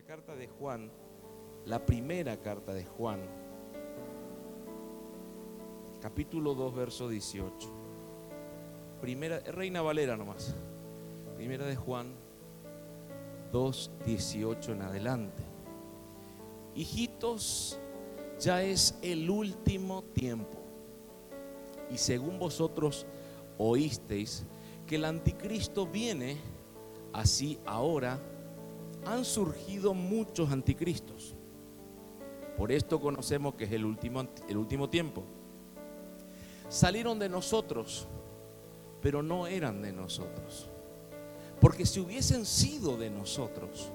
[0.00, 0.90] la carta de Juan,
[1.66, 3.20] la primera carta de Juan,
[6.00, 7.68] capítulo 2, verso 18.
[9.02, 10.54] Primera, Reina Valera nomás.
[11.36, 12.14] Primera de Juan
[13.52, 15.42] 2, 18 en adelante.
[16.74, 17.78] Hijitos,
[18.38, 20.62] ya es el último tiempo.
[21.90, 23.06] Y según vosotros
[23.58, 24.46] oísteis
[24.86, 26.38] que el anticristo viene,
[27.12, 28.18] así ahora
[29.04, 31.34] han surgido muchos anticristos.
[32.56, 35.24] Por esto conocemos que es el último, el último tiempo.
[36.68, 38.06] Salieron de nosotros,
[39.00, 40.68] pero no eran de nosotros.
[41.60, 43.90] Porque si hubiesen sido de nosotros,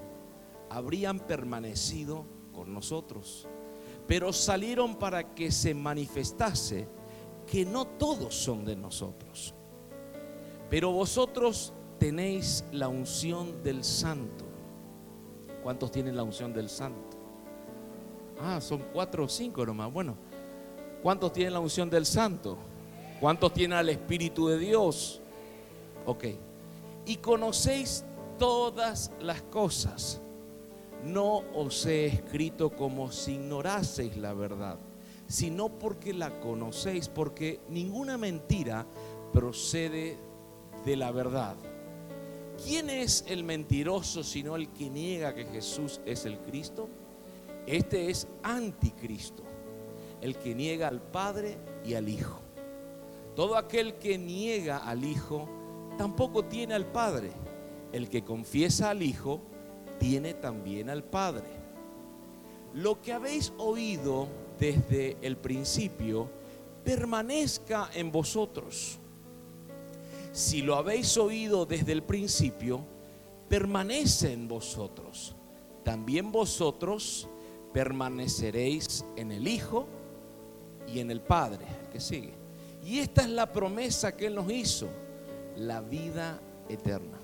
[0.70, 3.46] habrían permanecido con nosotros.
[4.06, 6.88] Pero salieron para que se manifestase
[7.46, 9.54] que no todos son de nosotros.
[10.68, 14.45] Pero vosotros tenéis la unción del santo.
[15.66, 17.16] ¿Cuántos tienen la unción del santo?
[18.40, 19.92] Ah, son cuatro o cinco nomás.
[19.92, 20.16] Bueno,
[21.02, 22.56] ¿cuántos tienen la unción del santo?
[23.18, 25.20] ¿Cuántos tienen al Espíritu de Dios?
[26.06, 26.26] Ok.
[27.04, 28.04] Y conocéis
[28.38, 30.20] todas las cosas.
[31.02, 34.78] No os he escrito como si ignoraseis la verdad,
[35.26, 38.86] sino porque la conocéis, porque ninguna mentira
[39.32, 40.16] procede
[40.84, 41.56] de la verdad.
[42.64, 46.88] ¿Quién es el mentiroso sino el que niega que Jesús es el Cristo?
[47.66, 49.42] Este es anticristo,
[50.20, 52.40] el que niega al Padre y al Hijo.
[53.34, 55.48] Todo aquel que niega al Hijo
[55.98, 57.30] tampoco tiene al Padre.
[57.92, 59.40] El que confiesa al Hijo
[59.98, 61.48] tiene también al Padre.
[62.72, 66.30] Lo que habéis oído desde el principio
[66.84, 68.98] permanezca en vosotros.
[70.36, 72.84] Si lo habéis oído desde el principio,
[73.48, 75.34] permanece en vosotros.
[75.82, 77.26] También vosotros
[77.72, 79.86] permaneceréis en el Hijo
[80.86, 82.34] y en el Padre, que sigue.
[82.84, 84.88] Y esta es la promesa que Él nos hizo,
[85.56, 86.38] la vida
[86.68, 87.18] eterna.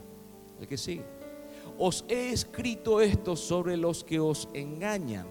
[0.59, 1.05] El que sigue.
[1.77, 5.27] Os he escrito esto sobre los que os engañan.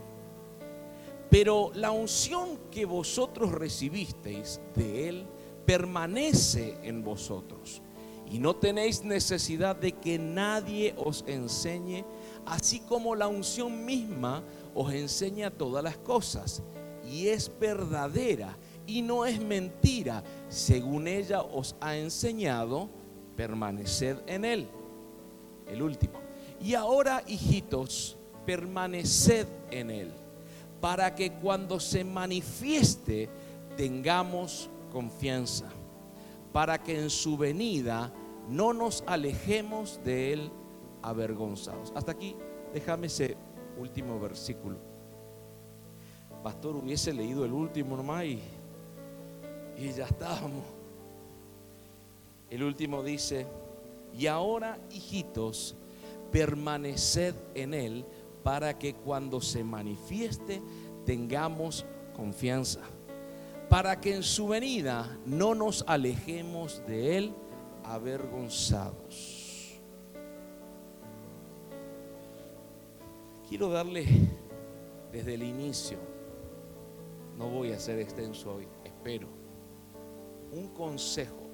[1.32, 5.26] Pero la unción que vosotros recibisteis de Él
[5.72, 7.82] permanece en vosotros.
[8.30, 12.04] Y no tenéis necesidad de que nadie os enseñe,
[12.46, 14.44] así como la unción misma
[14.76, 16.62] os enseña todas las cosas.
[17.10, 20.26] Y es verdadera y no es mentira.
[20.50, 22.90] Según ella os ha enseñado,
[23.38, 24.68] permaneced en él.
[25.68, 26.20] El último.
[26.62, 30.12] Y ahora, hijitos, permaneced en él,
[30.82, 33.30] para que cuando se manifieste
[33.78, 35.66] tengamos confianza,
[36.54, 38.14] para que en su venida
[38.48, 40.52] no nos alejemos de Él
[41.02, 41.92] avergonzados.
[41.96, 42.36] Hasta aquí,
[42.74, 43.36] déjame ese
[43.80, 44.78] último versículo.
[46.44, 48.40] Pastor, hubiese leído el último nomás y,
[49.78, 50.64] y ya estábamos.
[52.50, 53.48] El último dice,
[54.18, 55.76] y ahora, hijitos,
[56.32, 58.06] permaneced en Él
[58.44, 60.62] para que cuando se manifieste
[61.06, 61.86] tengamos
[62.16, 62.82] confianza
[63.72, 67.34] para que en su venida no nos alejemos de Él
[67.86, 69.80] avergonzados.
[73.48, 74.06] Quiero darle
[75.14, 76.00] desde el inicio,
[77.38, 79.30] no voy a ser extenso hoy, espero,
[80.52, 81.48] un consejo.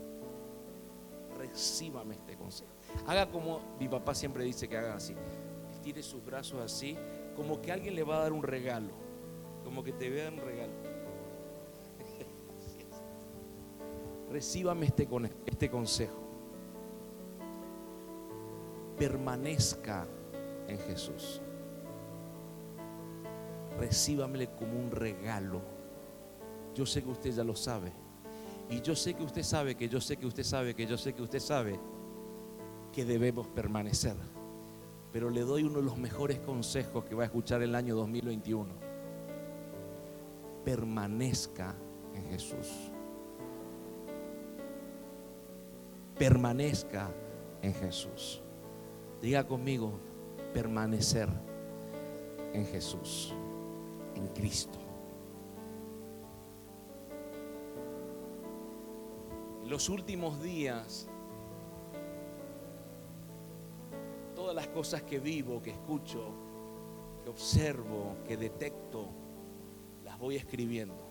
[1.38, 2.72] Recíbame este consejo.
[3.06, 5.14] Haga como mi papá siempre dice que haga así.
[5.72, 6.98] Estire sus brazos así,
[7.36, 8.94] como que alguien le va a dar un regalo,
[9.64, 10.87] como que te vea un regalo.
[14.30, 15.08] Recíbame este,
[15.46, 16.24] este consejo.
[18.98, 20.08] Permanezca
[20.68, 21.42] en Jesús.
[23.78, 25.62] Recíbamele como un regalo.
[26.74, 27.92] Yo sé que usted ya lo sabe.
[28.70, 31.14] Y yo sé que usted sabe, que yo sé que usted sabe, que yo sé
[31.14, 31.80] que usted sabe
[32.92, 34.16] que debemos permanecer.
[35.14, 38.74] Pero le doy uno de los mejores consejos que va a escuchar el año 2021.
[40.66, 41.76] Permanezca
[42.14, 42.92] en Jesús.
[46.18, 47.10] Permanezca
[47.62, 48.42] en Jesús.
[49.22, 50.00] Diga conmigo,
[50.54, 51.30] permanecer
[52.54, 53.34] en Jesús,
[54.16, 54.80] en Cristo.
[59.64, 61.08] En los últimos días,
[64.36, 66.32] todas las cosas que vivo, que escucho,
[67.24, 69.10] que observo, que detecto,
[70.04, 71.04] las voy escribiendo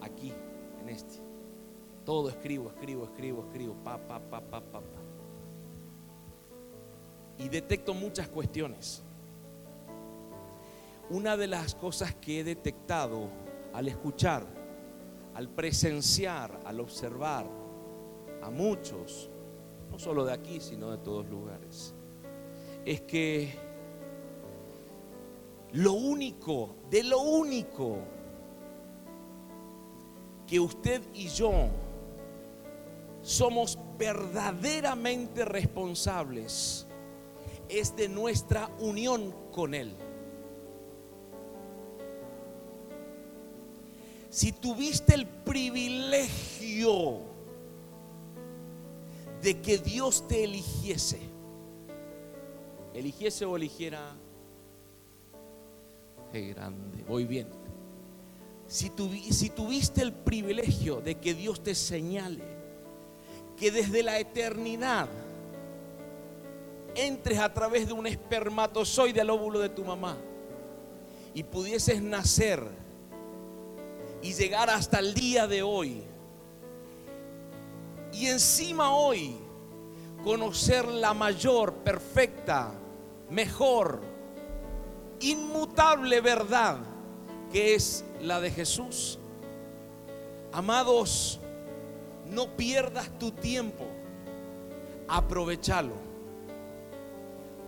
[0.00, 0.32] aquí,
[0.80, 1.31] en este.
[2.04, 5.00] Todo escribo, escribo, escribo, escribo, pa, pa, pa, pa, pa, pa.
[7.38, 9.02] Y detecto muchas cuestiones.
[11.12, 13.28] una de las cosas que he detectado
[13.74, 14.46] al escuchar,
[15.34, 17.46] al presenciar, al observar
[18.42, 19.30] a muchos,
[19.90, 21.94] no solo de aquí, sino de todos lugares,
[22.86, 23.54] es que
[25.72, 27.98] lo único, de lo único
[30.46, 31.68] que usted y yo
[33.22, 36.86] somos verdaderamente responsables
[37.68, 39.94] es de nuestra unión con Él.
[44.28, 47.20] Si tuviste el privilegio
[49.42, 51.20] de que Dios te eligiese,
[52.94, 54.16] eligiese o eligiera,
[56.32, 57.48] qué grande, voy bien.
[58.66, 58.90] Si,
[59.30, 62.51] si tuviste el privilegio de que Dios te señale,
[63.62, 65.08] que desde la eternidad
[66.96, 70.16] entres a través de un espermatozoide al óvulo de tu mamá
[71.32, 72.60] y pudieses nacer
[74.20, 76.02] y llegar hasta el día de hoy.
[78.12, 79.36] Y encima hoy
[80.24, 82.72] conocer la mayor, perfecta,
[83.30, 84.00] mejor,
[85.20, 86.78] inmutable verdad
[87.52, 89.20] que es la de Jesús.
[90.50, 91.38] Amados,
[92.32, 93.84] no pierdas tu tiempo,
[95.08, 95.94] aprovechalo,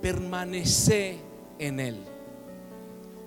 [0.01, 1.19] permanece
[1.59, 1.99] en Él.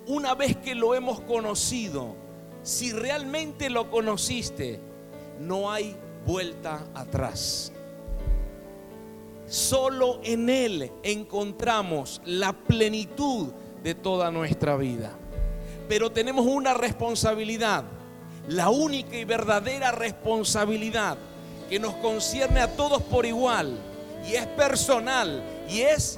[0.07, 2.15] Una vez que lo hemos conocido,
[2.63, 4.79] si realmente lo conociste,
[5.39, 5.95] no hay
[6.25, 7.71] vuelta atrás.
[9.47, 13.49] Solo en Él encontramos la plenitud
[13.83, 15.13] de toda nuestra vida.
[15.87, 17.85] Pero tenemos una responsabilidad,
[18.47, 21.17] la única y verdadera responsabilidad
[21.69, 23.77] que nos concierne a todos por igual
[24.27, 26.17] y es personal y es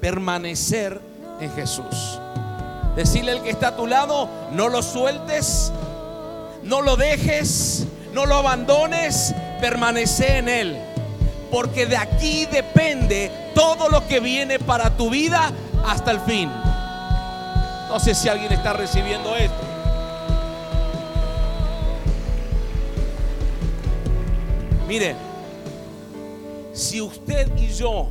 [0.00, 1.00] permanecer
[1.40, 2.18] en Jesús.
[2.96, 5.72] Decirle al que está a tu lado, no lo sueltes,
[6.64, 10.76] no lo dejes, no lo abandones, permanece en Él.
[11.50, 15.52] Porque de aquí depende todo lo que viene para tu vida
[15.86, 16.50] hasta el fin.
[17.88, 19.67] No sé si alguien está recibiendo esto.
[24.88, 25.14] Mire,
[26.72, 28.08] si usted y yo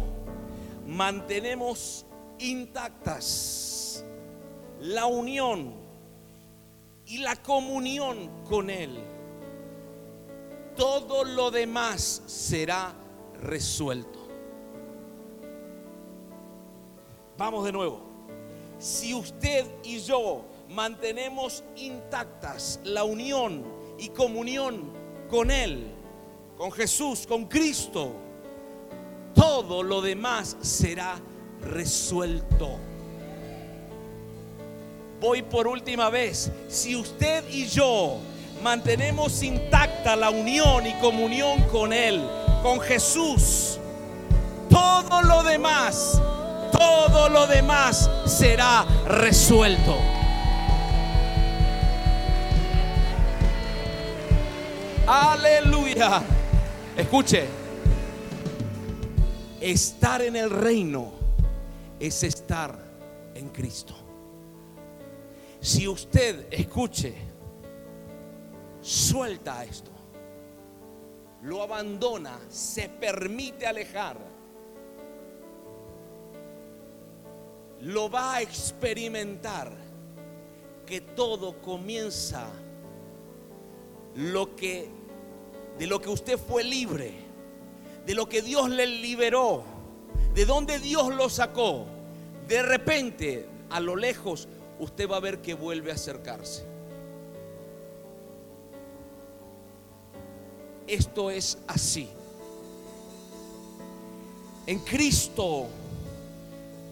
[0.86, 2.06] mantenemos
[2.38, 4.06] intactas
[4.80, 5.74] la unión
[7.08, 8.96] y la comunión con Él,
[10.76, 12.94] todo lo demás será
[13.42, 14.20] resuelto.
[17.40, 18.02] Vamos de nuevo.
[18.78, 23.66] Si usted y yo mantenemos intactas la unión
[23.98, 24.92] y comunión
[25.28, 25.97] con Él,
[26.58, 28.14] con Jesús, con Cristo,
[29.36, 31.20] todo lo demás será
[31.62, 32.80] resuelto.
[35.22, 36.52] Voy por última vez.
[36.68, 38.18] Si usted y yo
[38.64, 42.28] mantenemos intacta la unión y comunión con Él,
[42.64, 43.80] con Jesús,
[44.70, 46.20] todo lo demás,
[46.72, 49.96] todo lo demás será resuelto.
[55.06, 56.24] Aleluya.
[56.98, 57.46] Escuche,
[59.62, 61.12] estar en el reino
[62.00, 62.76] es estar
[63.36, 63.94] en Cristo.
[65.62, 67.14] Si usted escuche,
[68.82, 69.92] suelta esto,
[71.44, 74.18] lo abandona, se permite alejar,
[77.82, 79.72] lo va a experimentar
[80.88, 82.48] que todo comienza
[84.16, 84.97] lo que
[85.78, 87.14] de lo que usted fue libre,
[88.06, 89.64] de lo que Dios le liberó,
[90.34, 91.86] de donde Dios lo sacó.
[92.48, 94.48] De repente, a lo lejos,
[94.80, 96.64] usted va a ver que vuelve a acercarse.
[100.88, 102.08] Esto es así.
[104.66, 105.68] En Cristo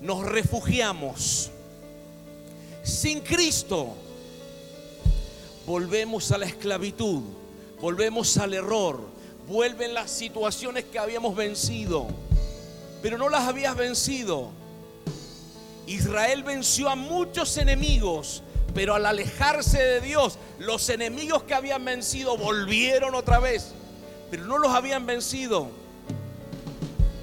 [0.01, 1.49] nos refugiamos.
[2.83, 3.95] Sin Cristo
[5.65, 7.21] volvemos a la esclavitud,
[7.81, 9.01] volvemos al error,
[9.47, 12.07] vuelven las situaciones que habíamos vencido,
[13.01, 14.51] pero no las habías vencido
[15.87, 18.41] Israel venció a muchos enemigos,
[18.73, 23.71] pero al alejarse de Dios, los enemigos que habían vencido volvieron otra vez,
[24.31, 25.67] pero no los habían vencido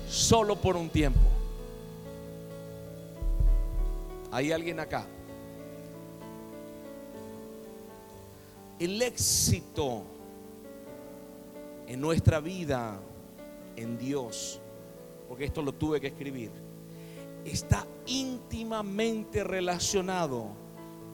[0.08, 1.20] solo por un tiempo.
[4.30, 5.06] ¿Hay alguien acá?
[8.78, 10.04] El éxito
[11.86, 13.00] en nuestra vida
[13.76, 14.60] en Dios,
[15.28, 16.50] porque esto lo tuve que escribir
[17.44, 20.48] está íntimamente relacionado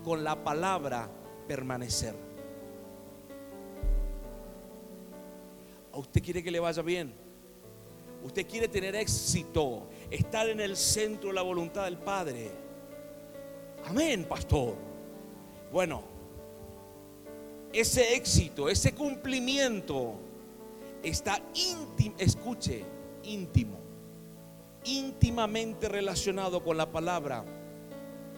[0.05, 1.09] con la palabra
[1.47, 2.15] permanecer.
[5.93, 7.13] ¿A usted quiere que le vaya bien?
[8.23, 9.89] ¿Usted quiere tener éxito?
[10.11, 12.51] Estar en el centro de la voluntad del Padre.
[13.85, 14.75] Amén, pastor.
[15.73, 16.03] Bueno,
[17.73, 20.15] ese éxito, ese cumplimiento
[21.09, 22.85] está íntimo, escuche,
[23.25, 23.79] íntimo,
[24.85, 27.45] íntimamente relacionado con la palabra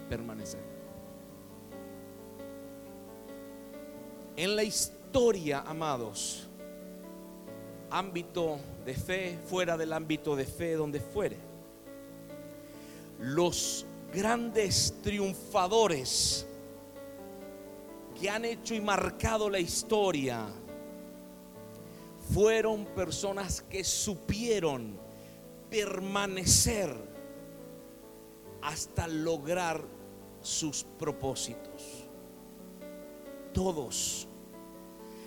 [0.08, 0.60] permanecer.
[4.36, 6.48] En la historia, amados,
[7.90, 11.36] ámbito de fe, fuera del ámbito de fe, donde fuere,
[13.18, 16.46] los grandes triunfadores
[18.18, 20.46] que han hecho y marcado la historia
[22.32, 24.99] fueron personas que supieron
[25.68, 26.94] permanecer
[28.62, 29.82] hasta lograr
[30.40, 32.06] sus propósitos.
[33.52, 34.28] Todos.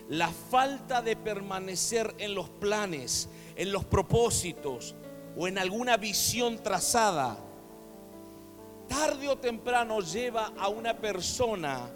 [0.10, 4.96] La falta de permanecer en los planes, en los propósitos
[5.38, 7.38] o en alguna visión trazada,
[8.88, 11.90] tarde o temprano lleva a una persona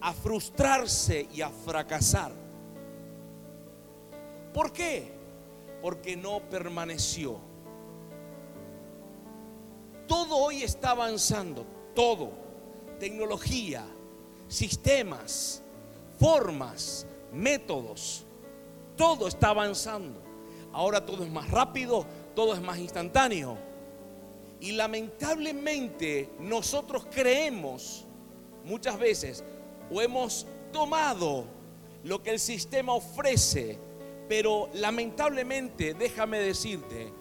[0.00, 2.45] a frustrarse y a fracasar.
[4.56, 5.12] ¿Por qué?
[5.82, 7.38] Porque no permaneció.
[10.08, 12.30] Todo hoy está avanzando, todo.
[12.98, 13.84] Tecnología,
[14.48, 15.62] sistemas,
[16.18, 18.24] formas, métodos,
[18.96, 20.22] todo está avanzando.
[20.72, 23.58] Ahora todo es más rápido, todo es más instantáneo.
[24.58, 28.06] Y lamentablemente nosotros creemos
[28.64, 29.44] muchas veces
[29.90, 31.44] o hemos tomado
[32.04, 33.84] lo que el sistema ofrece,
[34.28, 37.12] pero lamentablemente déjame decirte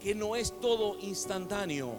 [0.00, 1.94] que no es todo instantáneo.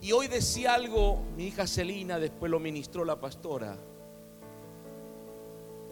[0.00, 3.76] Y hoy decía algo mi hija Celina, después lo ministró la pastora.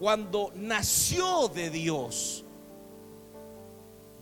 [0.00, 2.44] Cuando nació de Dios,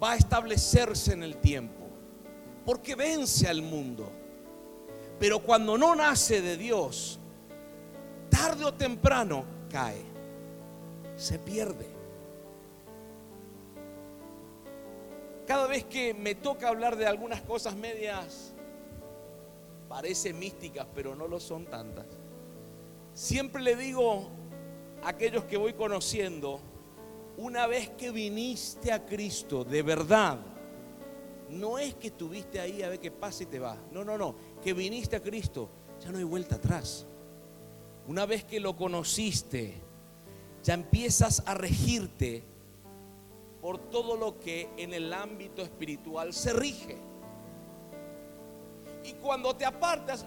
[0.02, 1.86] va a establecerse en el tiempo,
[2.64, 4.10] porque vence al mundo.
[5.18, 7.18] Pero cuando no nace de Dios,
[8.28, 10.15] tarde o temprano cae,
[11.16, 11.86] se pierde.
[15.46, 18.52] Cada vez que me toca hablar de algunas cosas medias,
[19.88, 22.06] parece místicas, pero no lo son tantas.
[23.14, 24.28] Siempre le digo
[25.02, 26.60] a aquellos que voy conociendo,
[27.36, 30.38] una vez que viniste a Cristo de verdad,
[31.48, 33.78] no es que estuviste ahí a ver qué pasa y te va.
[33.92, 35.70] No, no, no que viniste a Cristo,
[36.00, 37.06] ya no hay vuelta atrás.
[38.08, 39.85] Una vez que lo conociste,
[40.66, 42.42] ya empiezas a regirte
[43.60, 46.98] por todo lo que en el ámbito espiritual se rige.
[49.04, 50.26] Y cuando te apartas,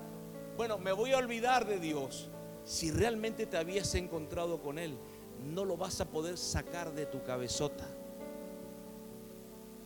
[0.55, 2.29] bueno, me voy a olvidar de Dios.
[2.63, 4.97] Si realmente te habías encontrado con Él,
[5.43, 7.85] no lo vas a poder sacar de tu cabezota.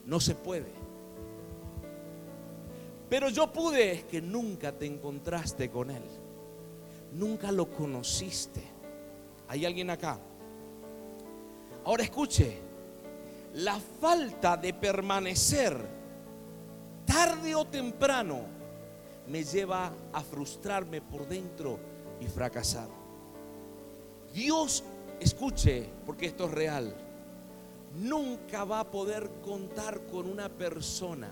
[0.05, 0.71] No se puede.
[3.09, 6.03] Pero yo pude, que nunca te encontraste con Él.
[7.11, 8.61] Nunca lo conociste.
[9.47, 10.19] ¿Hay alguien acá?
[11.85, 12.59] Ahora escuche,
[13.55, 15.77] la falta de permanecer
[17.05, 18.41] tarde o temprano
[19.27, 21.79] me lleva a frustrarme por dentro
[22.19, 22.87] y fracasar.
[24.33, 24.83] Dios,
[25.19, 26.95] escuche, porque esto es real,
[27.95, 31.29] nunca va a poder contar con una persona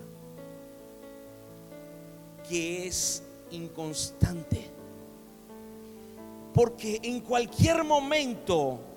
[2.48, 4.70] que es inconstante.
[6.52, 8.91] Porque en cualquier momento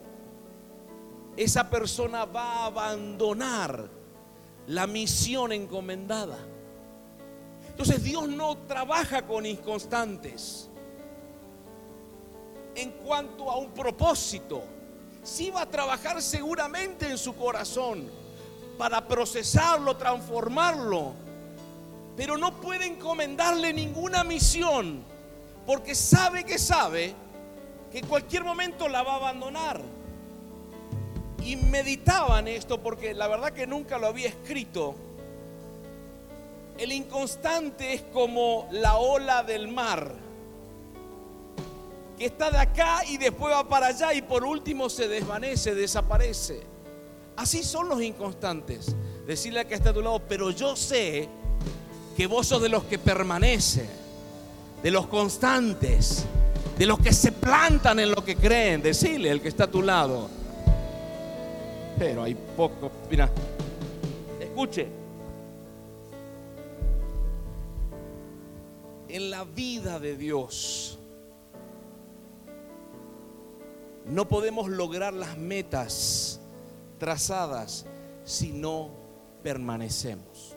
[1.37, 3.89] esa persona va a abandonar
[4.67, 6.37] la misión encomendada.
[7.67, 10.69] Entonces Dios no trabaja con inconstantes.
[12.75, 14.63] En cuanto a un propósito,
[15.23, 18.09] sí va a trabajar seguramente en su corazón
[18.77, 21.25] para procesarlo, transformarlo
[22.15, 25.03] pero no puede encomendarle ninguna misión
[25.65, 27.13] porque sabe que sabe
[27.91, 29.81] que en cualquier momento la va a abandonar.
[31.45, 34.95] Y meditaban esto porque la verdad que nunca lo había escrito.
[36.75, 40.11] El inconstante es como la ola del mar,
[42.17, 46.63] que está de acá y después va para allá y por último se desvanece, desaparece.
[47.35, 48.95] Así son los inconstantes.
[49.27, 51.29] Decirle a que está a tu lado, pero yo sé
[52.17, 53.87] que vos sos de los que permanecen,
[54.81, 56.25] de los constantes,
[56.75, 58.81] de los que se plantan en lo que creen.
[58.81, 60.27] Decirle el que está a tu lado.
[61.97, 62.91] Pero hay poco.
[63.09, 63.29] Mira,
[64.39, 65.05] escuche.
[69.15, 70.99] en la vida de Dios.
[74.05, 76.41] No podemos lograr las metas
[76.97, 77.85] trazadas
[78.25, 78.89] si no
[79.41, 80.55] permanecemos.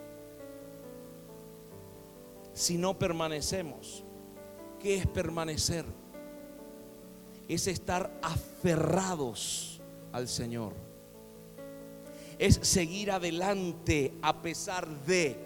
[2.53, 4.03] Si no permanecemos,
[4.81, 5.85] ¿qué es permanecer?
[7.47, 9.81] Es estar aferrados
[10.13, 10.88] al Señor.
[12.39, 15.37] Es seguir adelante a pesar de.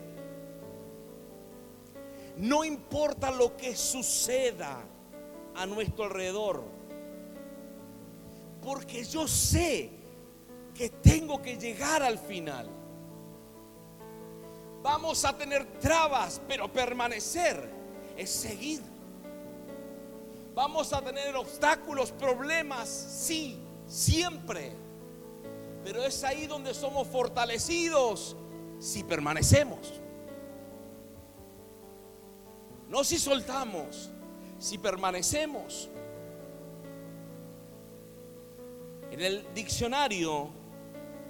[2.36, 4.82] No importa lo que suceda
[5.54, 6.64] a nuestro alrededor.
[8.62, 9.90] Porque yo sé
[10.74, 12.68] que tengo que llegar al final.
[14.82, 17.70] Vamos a tener trabas, pero permanecer
[18.16, 18.82] es seguir.
[20.54, 24.81] Vamos a tener obstáculos, problemas, sí, siempre.
[25.84, 28.36] Pero es ahí donde somos fortalecidos
[28.78, 30.00] si permanecemos.
[32.88, 34.10] No si soltamos,
[34.58, 35.88] si permanecemos.
[39.10, 40.50] En el diccionario,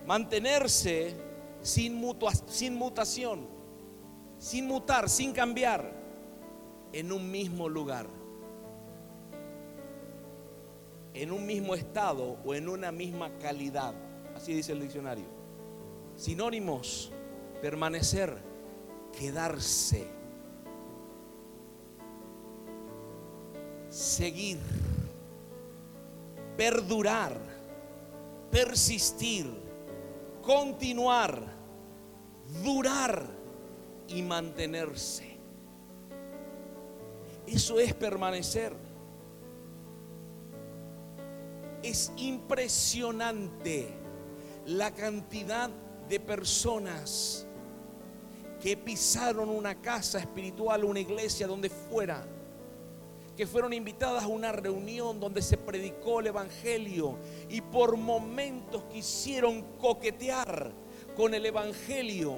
[0.07, 1.15] mantenerse
[1.63, 2.01] sin,
[2.47, 3.47] sin mutación,
[4.39, 5.93] sin mutar, sin cambiar,
[6.93, 8.07] en un mismo lugar,
[11.15, 13.95] en un mismo estado o en una misma calidad.
[14.43, 15.27] Así dice el diccionario.
[16.17, 17.13] Sinónimos,
[17.61, 18.37] permanecer,
[19.17, 20.09] quedarse,
[23.89, 24.59] seguir,
[26.57, 27.53] perdurar
[28.53, 29.51] persistir,
[30.43, 31.43] continuar,
[32.63, 33.27] durar
[34.09, 35.39] y mantenerse.
[37.47, 38.75] Eso es permanecer.
[41.83, 44.02] Es impresionante
[44.67, 45.71] la cantidad
[46.09, 47.47] de personas
[48.61, 52.27] que pisaron una casa espiritual, una iglesia, donde fuera
[53.37, 59.63] que fueron invitadas a una reunión donde se predicó el Evangelio y por momentos quisieron
[59.79, 60.71] coquetear
[61.17, 62.37] con el Evangelio,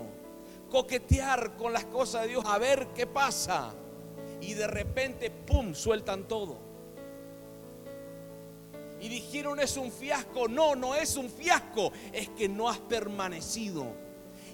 [0.70, 3.74] coquetear con las cosas de Dios, a ver qué pasa.
[4.40, 6.58] Y de repente, ¡pum!, sueltan todo.
[9.04, 10.48] Y dijeron, es un fiasco.
[10.48, 13.84] No, no es un fiasco, es que no has permanecido.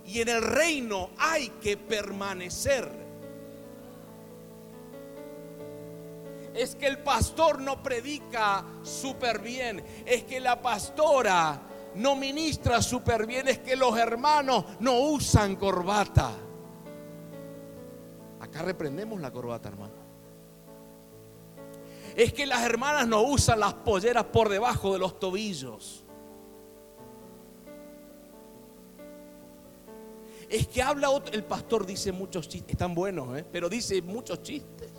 [0.04, 2.98] Y en el reino hay que permanecer.
[6.52, 11.62] es que el pastor no predica súper bien, es que la pastora
[11.94, 16.32] no ministra súper bien, es que los hermanos no usan corbata.
[18.40, 19.99] Acá reprendemos la corbata, hermano.
[22.20, 26.04] Es que las hermanas no usan las polleras por debajo de los tobillos.
[30.46, 33.46] Es que habla otro, el pastor dice muchos chistes, están buenos, ¿eh?
[33.50, 34.90] pero dice muchos chistes.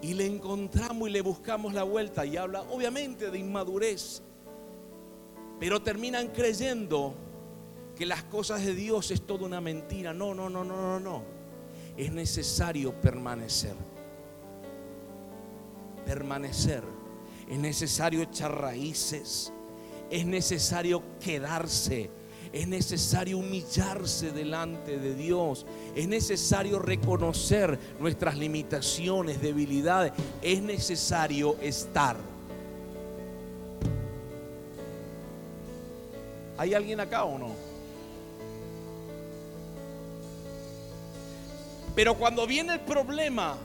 [0.00, 4.24] Y le encontramos y le buscamos la vuelta y habla obviamente de inmadurez.
[5.60, 7.14] Pero terminan creyendo
[7.94, 10.12] que las cosas de Dios es toda una mentira.
[10.12, 11.41] No, no, no, no, no, no.
[11.96, 13.74] Es necesario permanecer.
[16.06, 16.82] Permanecer.
[17.48, 19.52] Es necesario echar raíces.
[20.10, 22.10] Es necesario quedarse
[22.52, 25.64] es necesario humillarse delante de Dios.
[25.96, 30.12] Es necesario reconocer nuestras limitaciones, debilidades.
[30.42, 32.16] Es necesario estar.
[36.58, 37.71] ¿Hay alguien acá o no?
[41.94, 43.56] Pero cuando viene el problema,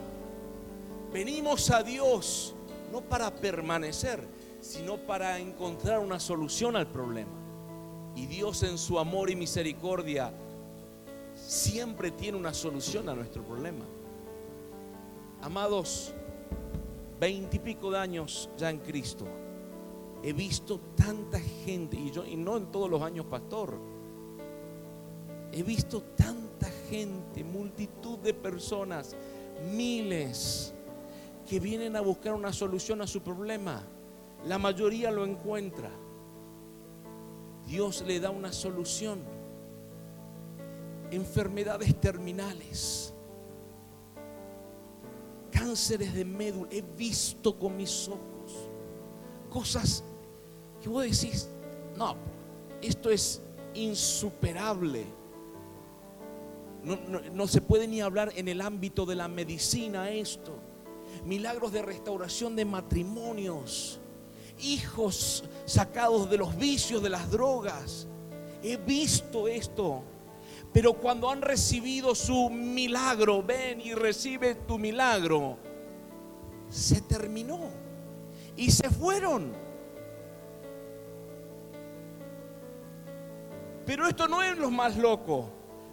[1.13, 2.53] venimos a Dios
[2.91, 4.21] no para permanecer,
[4.59, 7.31] sino para encontrar una solución al problema.
[8.15, 10.33] Y Dios en su amor y misericordia
[11.35, 13.85] siempre tiene una solución a nuestro problema.
[15.41, 16.13] Amados,
[17.19, 19.25] veintipico de años ya en Cristo,
[20.23, 23.77] he visto tanta gente, y yo, y no en todos los años pastor,
[25.51, 26.01] he visto
[26.89, 29.15] gente, multitud de personas,
[29.73, 30.73] miles,
[31.47, 33.83] que vienen a buscar una solución a su problema.
[34.45, 35.89] La mayoría lo encuentra
[37.67, 39.19] Dios le da una solución.
[41.11, 43.13] Enfermedades terminales,
[45.51, 48.69] cánceres de médula, he visto con mis ojos
[49.49, 50.03] cosas
[50.81, 51.49] que vos decís,
[51.95, 52.15] no,
[52.81, 53.41] esto es
[53.73, 55.05] insuperable.
[56.87, 60.57] No, se puede ni hablar en el ámbito de la medicina esto.
[61.25, 63.99] Milagros de restauración de matrimonios
[64.59, 68.07] hijos sacados de los vicios de las drogas.
[68.63, 70.03] He visto esto.
[70.73, 75.57] Pero cuando han recibido su milagro, ven y recibe tu milagro,
[76.69, 77.69] se terminó
[78.55, 79.53] y se fueron.
[83.85, 85.49] Pero esto no es lo más loco,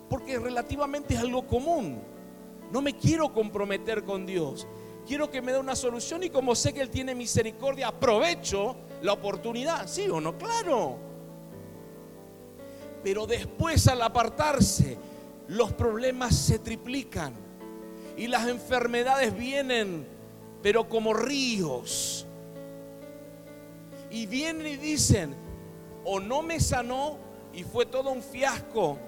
[0.08, 2.00] porque relativamente es algo común.
[2.70, 4.66] No me quiero comprometer con Dios.
[5.06, 9.12] Quiero que me dé una solución y como sé que Él tiene misericordia, aprovecho la
[9.12, 9.86] oportunidad.
[9.86, 10.36] ¿Sí o no?
[10.38, 10.96] Claro.
[13.02, 14.96] Pero después al apartarse,
[15.48, 17.34] los problemas se triplican
[18.16, 20.06] y las enfermedades vienen,
[20.62, 22.26] pero como ríos.
[24.10, 25.34] Y vienen y dicen,
[26.04, 27.18] o no me sanó
[27.52, 28.98] y fue todo un fiasco,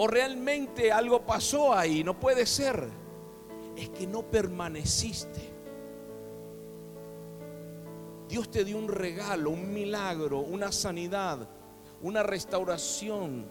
[0.00, 2.88] o realmente algo pasó ahí, no puede ser.
[3.76, 5.40] Es que no permaneciste.
[8.28, 11.48] Dios te dio un regalo, un milagro, una sanidad,
[12.00, 13.44] una restauración.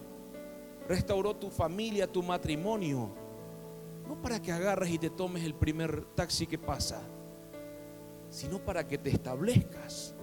[0.87, 3.09] Restauró tu familia, tu matrimonio.
[4.07, 7.01] No para que agarres y te tomes el primer taxi que pasa,
[8.29, 10.15] sino para que te establezcas.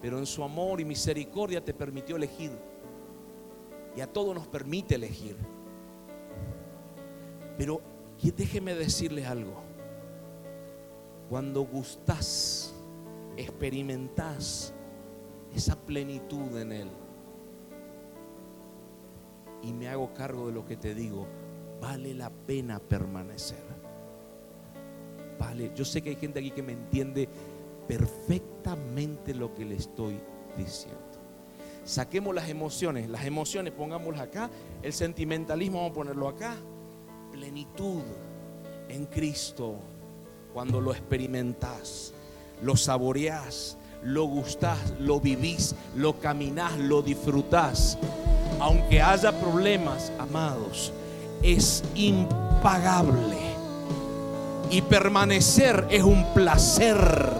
[0.00, 2.69] Pero en su amor y misericordia te permitió elegir.
[4.00, 5.36] A todos nos permite elegir.
[7.58, 7.80] Pero
[8.22, 9.62] déjeme decirles algo.
[11.28, 12.74] Cuando gustas,
[13.36, 14.72] experimentas
[15.54, 16.90] esa plenitud en Él.
[19.62, 21.26] Y me hago cargo de lo que te digo.
[21.80, 23.62] Vale la pena permanecer.
[25.38, 27.28] Vale, yo sé que hay gente aquí que me entiende
[27.88, 30.20] perfectamente lo que le estoy
[30.56, 31.09] diciendo.
[31.90, 34.48] Saquemos las emociones, las emociones pongámoslas acá,
[34.80, 36.54] el sentimentalismo vamos a ponerlo acá,
[37.32, 38.02] plenitud
[38.88, 39.74] en Cristo.
[40.54, 42.12] Cuando lo experimentas,
[42.62, 47.98] lo saboreas, lo gustás, lo vivís, lo caminás, lo disfrutás.
[48.60, 50.92] Aunque haya problemas, amados,
[51.42, 53.36] es impagable.
[54.70, 57.32] Y permanecer es un placer,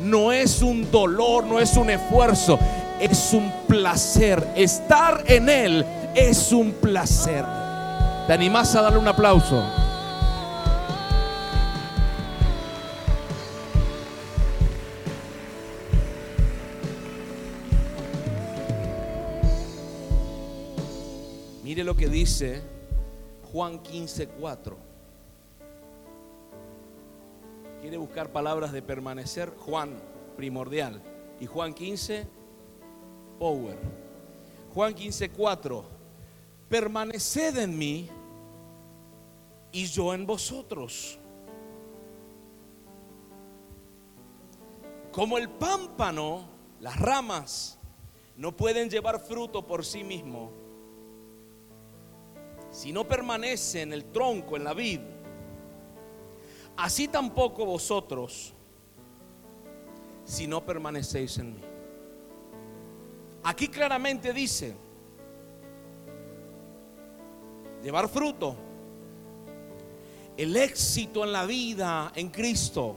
[0.00, 2.58] no es un dolor, no es un esfuerzo,
[3.00, 4.46] es un placer.
[4.56, 7.44] Estar en Él es un placer.
[8.26, 9.62] ¿Te animás a darle un aplauso?
[21.62, 22.62] Mire lo que dice
[23.52, 24.76] Juan 15, 4.
[27.80, 29.50] ¿Quiere buscar palabras de permanecer?
[29.58, 29.90] Juan,
[30.36, 31.02] primordial.
[31.40, 32.26] Y Juan 15,
[33.38, 33.76] power.
[34.72, 35.94] Juan 15, 4
[36.68, 38.08] permaneced en mí
[39.70, 41.18] y yo en vosotros.
[45.12, 46.48] Como el pámpano,
[46.80, 47.78] las ramas
[48.36, 50.50] no pueden llevar fruto por sí mismo
[52.72, 54.98] si no permanece en el tronco, en la vid.
[56.76, 58.52] Así tampoco vosotros
[60.24, 61.73] si no permanecéis en mí.
[63.46, 64.74] Aquí claramente dice,
[67.82, 68.56] llevar fruto.
[70.34, 72.96] El éxito en la vida en Cristo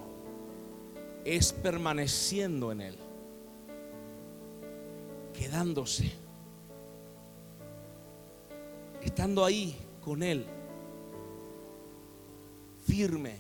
[1.26, 2.98] es permaneciendo en Él,
[5.34, 6.14] quedándose,
[9.02, 10.46] estando ahí con Él,
[12.86, 13.36] firme,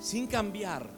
[0.00, 0.90] sin cambiar,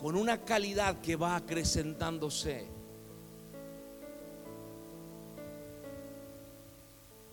[0.00, 2.79] con una calidad que va acrecentándose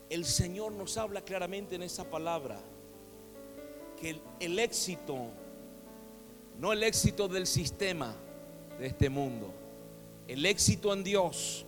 [0.09, 2.59] el Señor nos habla claramente en esa palabra
[3.99, 5.17] que el, éxito,
[6.59, 8.15] no el éxito del sistema
[8.79, 9.51] de este mundo,
[10.27, 11.65] el éxito en Dios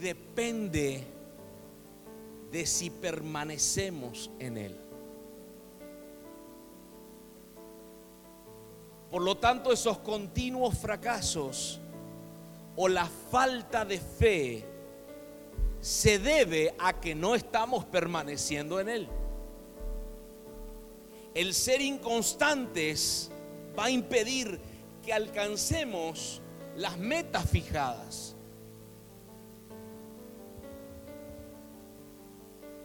[0.00, 1.04] depende
[2.50, 4.76] de si permanecemos en Él.
[9.10, 11.80] Por lo tanto, esos continuos fracasos
[12.76, 14.71] o la falta de fe
[15.82, 19.08] se debe a que no estamos permaneciendo en Él.
[21.34, 23.32] El ser inconstantes
[23.76, 24.60] va a impedir
[25.02, 26.40] que alcancemos
[26.76, 28.36] las metas fijadas.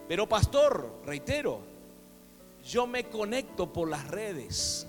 [0.08, 1.60] Pero pastor, reitero,
[2.64, 4.88] yo me conecto por las redes.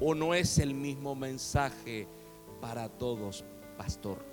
[0.00, 2.08] ¿O no es el mismo mensaje
[2.60, 3.44] para todos,
[3.76, 4.31] pastor?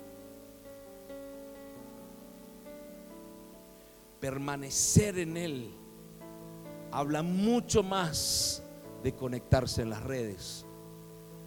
[4.20, 5.70] Permanecer en Él
[6.92, 8.62] habla mucho más
[9.02, 10.66] de conectarse en las redes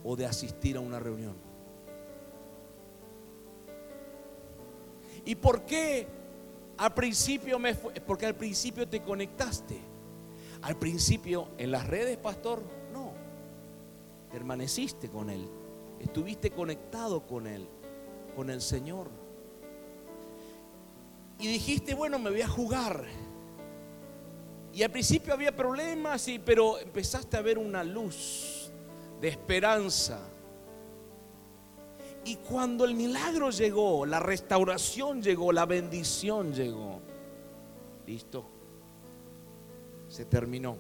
[0.04, 1.36] o de asistir a una reunión.
[5.26, 6.08] ¿Y por qué
[6.78, 7.94] al principio me fue?
[8.02, 9.80] Porque al principio te conectaste.
[10.64, 13.14] Al principio en las redes, pastor, no.
[14.32, 15.48] Permaneciste con Él.
[16.00, 17.68] Estuviste conectado con Él,
[18.36, 19.23] con el Señor.
[21.44, 23.04] Y dijiste, bueno, me voy a jugar.
[24.72, 28.72] Y al principio había problemas, pero empezaste a ver una luz
[29.20, 30.22] de esperanza.
[32.24, 37.02] Y cuando el milagro llegó, la restauración llegó, la bendición llegó,
[38.08, 38.46] listo,
[40.08, 40.78] se terminó.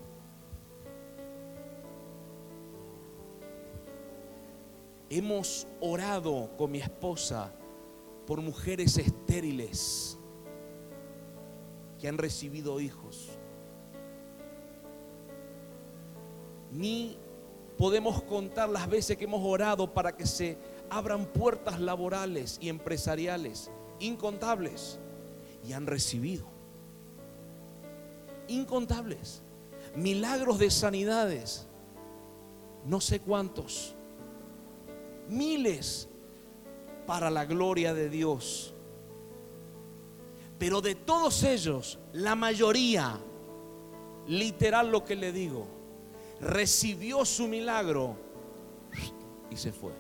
[5.09, 7.51] Hemos orado con mi esposa
[8.25, 10.17] por mujeres estériles
[12.03, 13.29] que han recibido hijos.
[16.69, 17.17] Ni
[17.77, 20.57] podemos contar las veces que hemos orado para que se
[20.89, 24.99] abran puertas laborales y empresariales incontables
[25.65, 26.45] y han recibido.
[28.49, 29.41] Incontables.
[29.95, 31.67] Milagros de sanidades.
[32.83, 33.95] No sé cuántos.
[35.29, 36.09] Miles
[37.07, 38.72] para la gloria de Dios.
[40.63, 43.19] Pero de todos ellos, la mayoría,
[44.27, 45.67] literal lo que le digo,
[46.39, 48.15] recibió su milagro
[49.51, 49.91] y se fue.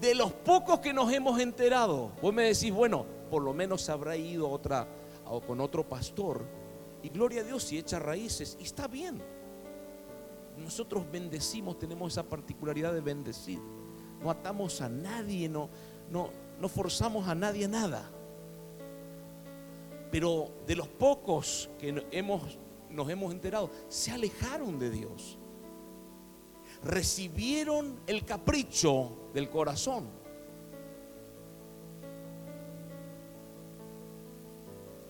[0.00, 4.16] De los pocos que nos hemos enterado, vos me decís, bueno, por lo menos habrá
[4.16, 4.86] ido otra
[5.26, 6.46] o con otro pastor
[7.02, 9.20] y gloria a Dios si echa raíces y está bien.
[10.56, 13.58] Nosotros bendecimos, tenemos esa particularidad de bendecir.
[14.22, 15.68] No atamos a nadie, no,
[16.08, 18.12] no, no forzamos a nadie nada.
[20.10, 22.58] Pero de los pocos que hemos,
[22.90, 25.38] nos hemos enterado, se alejaron de Dios.
[26.82, 30.08] Recibieron el capricho del corazón.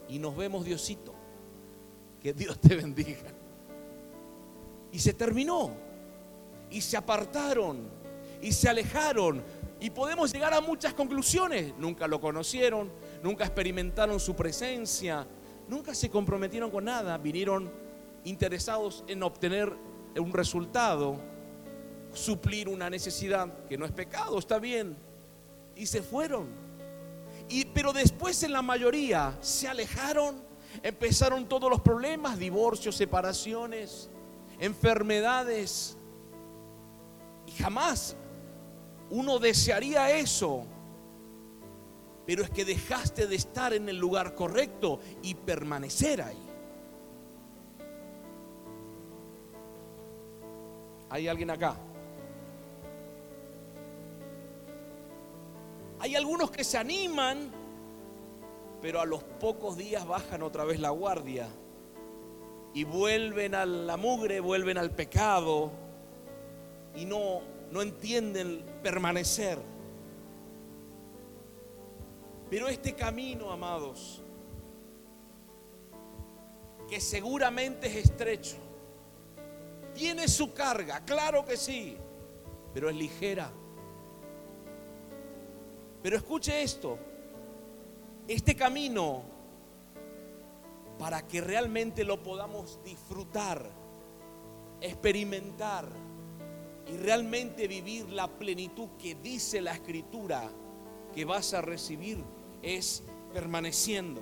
[0.09, 1.15] Y nos vemos, Diosito.
[2.21, 3.33] Que Dios te bendiga.
[4.91, 5.73] Y se terminó.
[6.71, 7.89] Y se apartaron.
[8.41, 9.43] Y se alejaron.
[9.81, 11.75] Y podemos llegar a muchas conclusiones.
[11.79, 12.91] Nunca lo conocieron,
[13.23, 15.27] nunca experimentaron su presencia,
[15.69, 17.71] nunca se comprometieron con nada, vinieron
[18.25, 19.73] interesados en obtener
[20.17, 21.21] un resultado,
[22.13, 24.97] suplir una necesidad, que no es pecado, está bien,
[25.77, 26.49] y se fueron.
[27.49, 30.43] Y, pero después en la mayoría se alejaron,
[30.83, 34.11] empezaron todos los problemas, divorcios, separaciones,
[34.59, 35.97] enfermedades,
[37.47, 38.17] y jamás
[39.11, 40.67] uno desearía eso,
[42.29, 46.37] pero es que dejaste de estar en el lugar correcto y permanecer ahí.
[51.09, 51.75] ¿Hay alguien acá?
[56.01, 57.51] Hay algunos que se animan,
[58.83, 61.49] pero a los pocos días bajan otra vez la guardia
[62.75, 65.73] y vuelven a la mugre, vuelven al pecado
[66.95, 69.78] y no no entienden permanecer.
[72.51, 74.23] Pero este camino, amados,
[76.89, 78.57] que seguramente es estrecho,
[79.95, 81.97] tiene su carga, claro que sí,
[82.73, 83.51] pero es ligera.
[86.03, 86.99] Pero escuche esto,
[88.27, 89.23] este camino,
[90.99, 93.69] para que realmente lo podamos disfrutar,
[94.81, 95.87] experimentar,
[96.89, 100.51] y realmente vivir la plenitud que dice la escritura
[101.15, 102.25] que vas a recibir
[102.63, 104.21] es permaneciendo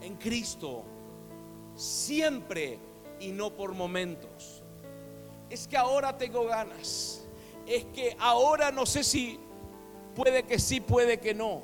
[0.00, 0.84] en Cristo
[1.74, 2.78] siempre
[3.20, 4.62] y no por momentos.
[5.50, 7.26] Es que ahora tengo ganas.
[7.66, 9.38] Es que ahora no sé si
[10.14, 11.62] puede que sí, puede que no.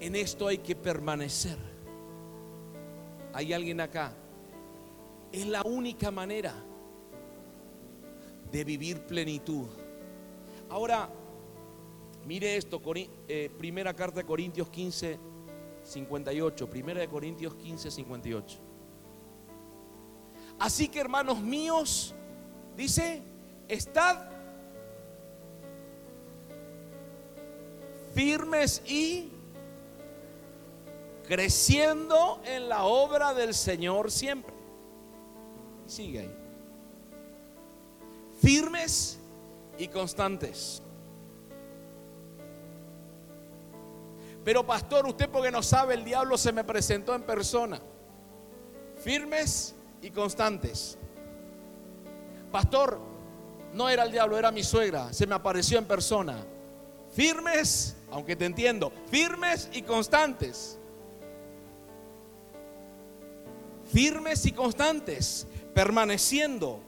[0.00, 1.58] En esto hay que permanecer.
[3.32, 4.12] ¿Hay alguien acá?
[5.32, 6.54] Es la única manera
[8.50, 9.66] de vivir plenitud.
[10.68, 11.08] Ahora,
[12.24, 15.18] mire esto, eh, primera carta de Corintios 15,
[15.82, 16.70] 58.
[16.70, 18.58] Primera de Corintios 15, 58.
[20.58, 22.14] Así que hermanos míos,
[22.76, 23.22] dice,
[23.68, 24.30] estad
[28.14, 29.30] firmes y
[31.28, 34.54] creciendo en la obra del Señor siempre.
[35.86, 36.36] Sigue ahí.
[38.40, 39.15] Firmes
[39.78, 40.82] y constantes.
[44.44, 47.80] Pero pastor, usted porque no sabe, el diablo se me presentó en persona.
[49.02, 50.96] Firmes y constantes.
[52.52, 53.00] Pastor,
[53.76, 55.12] No era el diablo, era mi suegra.
[55.12, 56.38] Se me apareció en persona.
[57.12, 60.78] Firmes, aunque te entiendo, firmes y constantes.
[63.92, 66.80] Firmes y constantes, permaneciendo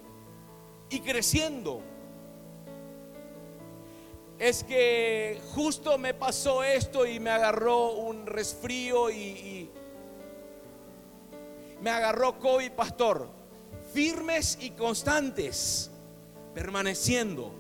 [0.88, 1.83] y creciendo.
[4.38, 9.70] Es que justo me pasó esto y me agarró un resfrío y, y
[11.83, 13.29] me agarró COVID, pastor.
[13.92, 15.90] Firmes y constantes,
[16.55, 17.53] permaneciendo.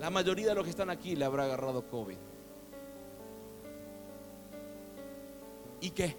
[0.00, 2.18] La mayoría de los que están aquí le habrá agarrado COVID.
[5.80, 6.16] ¿Y qué?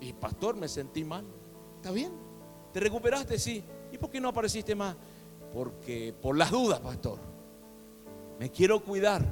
[0.00, 1.24] Y pastor, me sentí mal.
[1.76, 2.12] ¿Está bien?
[2.72, 3.38] ¿Te recuperaste?
[3.38, 3.64] Sí.
[3.90, 4.96] ¿Y por qué no apareciste más?
[5.52, 7.18] Porque por las dudas, pastor.
[8.38, 9.22] Me quiero cuidar.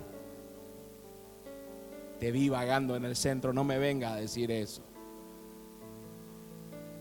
[2.19, 4.83] Te vi vagando en el centro, no me venga a decir eso.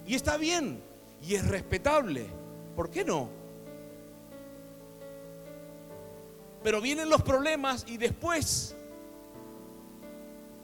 [0.06, 0.84] Y está bien,
[1.22, 2.28] y es respetable.
[2.76, 3.30] ¿Por qué no?
[6.62, 8.76] Pero vienen los problemas y después,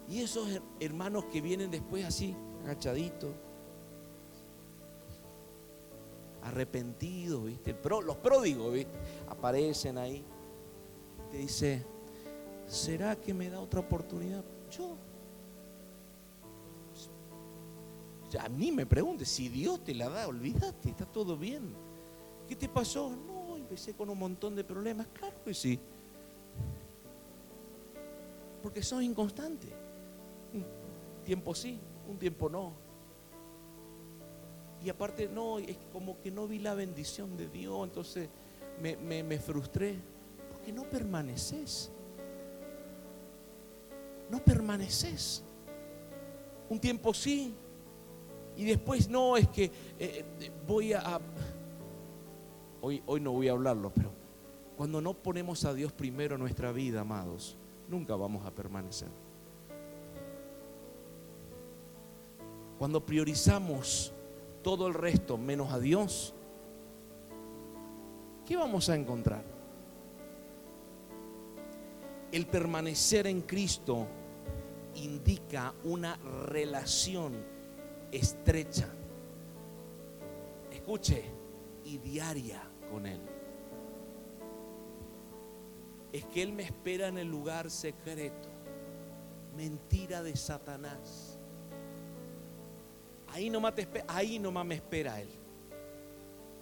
[0.09, 0.47] y esos
[0.79, 3.33] hermanos que vienen después así, agachaditos,
[6.43, 7.75] arrepentidos, ¿viste?
[8.03, 8.91] los pródigos, ¿viste?
[9.29, 10.23] Aparecen ahí.
[11.29, 11.85] Te dice,
[12.67, 14.43] ¿será que me da otra oportunidad?
[14.69, 14.97] Yo.
[18.39, 21.73] A mí me pregunte, si Dios te la da, olvídate, está todo bien.
[22.47, 23.09] ¿Qué te pasó?
[23.09, 25.07] No, empecé con un montón de problemas.
[25.13, 25.79] Claro que sí.
[28.61, 29.71] Porque son inconstantes.
[30.53, 30.65] Un
[31.23, 32.73] tiempo sí, un tiempo no.
[34.83, 38.29] Y aparte, no, es como que no vi la bendición de Dios, entonces
[38.81, 39.95] me, me frustré.
[40.51, 41.91] Porque no permaneces.
[44.29, 45.43] No permaneces.
[46.69, 47.53] Un tiempo sí.
[48.55, 50.25] Y después no, es que eh,
[50.67, 51.19] voy a...
[52.81, 54.11] Hoy, hoy no voy a hablarlo, pero
[54.75, 57.55] cuando no ponemos a Dios primero en nuestra vida, amados,
[57.87, 59.09] nunca vamos a permanecer.
[62.79, 64.11] Cuando priorizamos
[64.61, 66.33] todo el resto menos a Dios,
[68.45, 69.43] ¿qué vamos a encontrar?
[72.31, 74.07] El permanecer en Cristo
[74.95, 77.33] indica una relación
[78.11, 78.89] estrecha,
[80.71, 81.41] escuche,
[81.83, 83.21] y diaria con Él.
[86.11, 88.49] Es que Él me espera en el lugar secreto.
[89.55, 91.30] Mentira de Satanás.
[93.31, 95.29] Ahí nomás, te ahí me espera Él.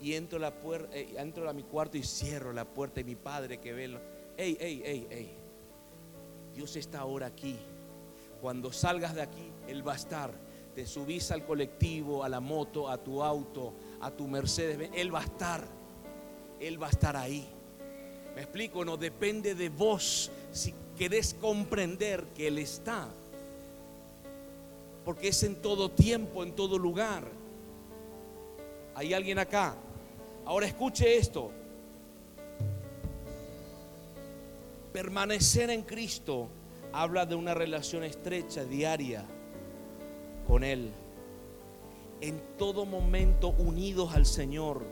[0.02, 3.16] Y entro a, la puerta, eh, a mi cuarto y cierro la puerta y mi
[3.16, 4.00] padre que ve.
[4.38, 5.38] Ey, ey, ey, ey.
[6.54, 7.58] Dios está ahora aquí.
[8.40, 10.32] Cuando salgas de aquí, Él va a estar.
[10.74, 14.90] Te subís al colectivo, a la moto, a tu auto, a tu Mercedes.
[14.94, 15.68] Él va a estar.
[16.60, 17.50] Él va a estar ahí.
[18.36, 23.10] Me explico, no depende de vos si querés comprender que Él está
[25.10, 27.24] porque es en todo tiempo, en todo lugar.
[28.94, 29.76] ¿Hay alguien acá?
[30.46, 31.50] Ahora escuche esto.
[34.94, 36.48] Permanecer en Cristo
[36.94, 39.26] habla de una relación estrecha, diaria,
[40.48, 40.92] con Él.
[42.22, 44.84] En todo momento unidos al Señor,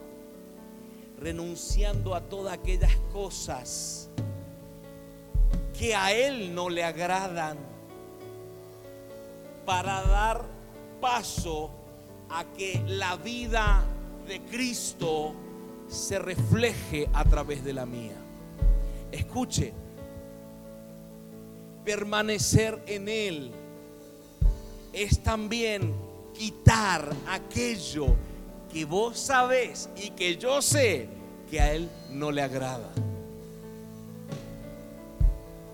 [1.20, 4.10] renunciando a todas aquellas cosas
[5.78, 7.77] que a Él no le agradan
[9.68, 10.46] para dar
[11.02, 11.70] paso
[12.30, 13.84] a que la vida
[14.26, 15.36] de Cristo
[15.90, 18.16] se refleje a través de la mía.
[19.12, 19.74] Escuche,
[21.84, 23.52] permanecer en Él
[24.94, 25.94] es también
[26.34, 28.16] quitar aquello
[28.72, 31.10] que vos sabés y que yo sé
[31.52, 32.90] que a Él no le agrada.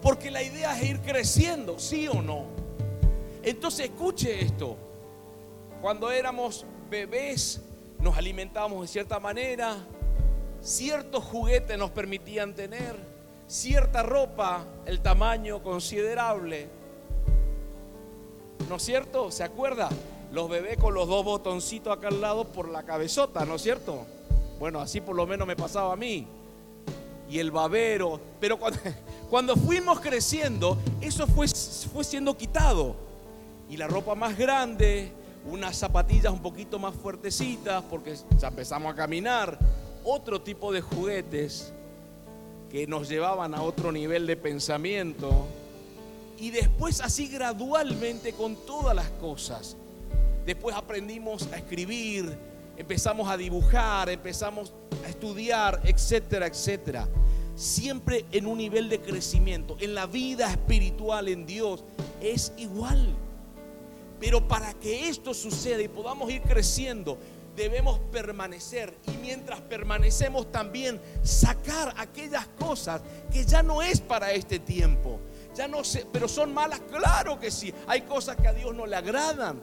[0.02, 2.53] Porque la idea es ir creciendo, sí o no.
[3.44, 4.78] Entonces escuche esto.
[5.82, 7.62] Cuando éramos bebés
[8.00, 9.78] nos alimentábamos de cierta manera,
[10.62, 12.96] ciertos juguetes nos permitían tener,
[13.48, 16.70] cierta ropa, el tamaño considerable.
[18.70, 19.30] ¿No es cierto?
[19.30, 19.90] ¿Se acuerda?
[20.32, 24.06] Los bebés con los dos botoncitos acá al lado por la cabezota, ¿no es cierto?
[24.58, 26.26] Bueno, así por lo menos me pasaba a mí.
[27.30, 28.22] Y el babero.
[28.40, 28.80] Pero cuando,
[29.30, 31.48] cuando fuimos creciendo, eso fue,
[31.92, 33.13] fue siendo quitado
[33.74, 35.12] y la ropa más grande,
[35.50, 39.58] unas zapatillas un poquito más fuertecitas porque empezamos a caminar,
[40.04, 41.74] otro tipo de juguetes
[42.70, 45.48] que nos llevaban a otro nivel de pensamiento
[46.38, 49.76] y después así gradualmente con todas las cosas.
[50.46, 52.32] Después aprendimos a escribir,
[52.78, 54.72] empezamos a dibujar, empezamos
[55.04, 57.08] a estudiar, etcétera, etcétera.
[57.56, 59.78] Siempre en un nivel de crecimiento.
[59.80, 61.84] En la vida espiritual en Dios
[62.22, 63.16] es igual.
[64.24, 67.18] Pero para que esto suceda y podamos ir creciendo,
[67.58, 73.02] debemos permanecer y mientras permanecemos también sacar aquellas cosas
[73.34, 75.20] que ya no es para este tiempo.
[75.54, 77.74] Ya no sé, pero son malas, claro que sí.
[77.86, 79.62] Hay cosas que a Dios no le agradan.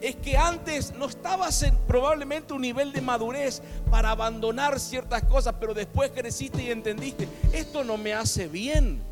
[0.00, 5.56] Es que antes no estabas en probablemente un nivel de madurez para abandonar ciertas cosas,
[5.58, 9.02] pero después creciste y entendiste, esto no me hace bien.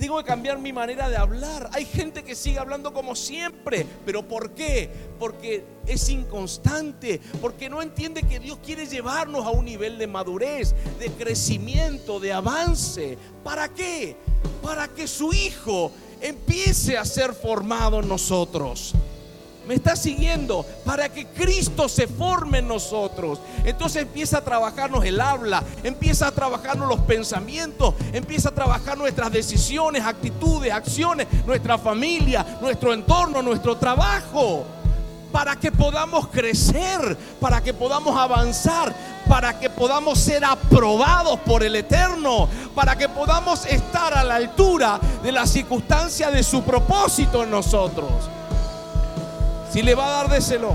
[0.00, 1.68] Tengo que cambiar mi manera de hablar.
[1.74, 3.84] Hay gente que sigue hablando como siempre.
[4.06, 4.90] ¿Pero por qué?
[5.18, 7.20] Porque es inconstante.
[7.42, 12.32] Porque no entiende que Dios quiere llevarnos a un nivel de madurez, de crecimiento, de
[12.32, 13.18] avance.
[13.44, 14.16] ¿Para qué?
[14.62, 15.92] Para que su Hijo
[16.22, 18.94] empiece a ser formado en nosotros
[19.70, 23.38] me está siguiendo para que Cristo se forme en nosotros.
[23.64, 29.30] Entonces empieza a trabajarnos el habla, empieza a trabajarnos los pensamientos, empieza a trabajar nuestras
[29.30, 34.64] decisiones, actitudes, acciones, nuestra familia, nuestro entorno, nuestro trabajo.
[35.30, 38.92] Para que podamos crecer, para que podamos avanzar,
[39.28, 44.98] para que podamos ser aprobados por el Eterno, para que podamos estar a la altura
[45.22, 48.10] de la circunstancia de su propósito en nosotros.
[49.70, 50.74] Si le va a dar, déselo.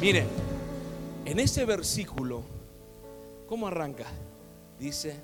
[0.00, 0.26] Miren,
[1.24, 2.42] en ese versículo,
[3.46, 4.06] ¿cómo arranca?
[4.76, 5.20] Dice,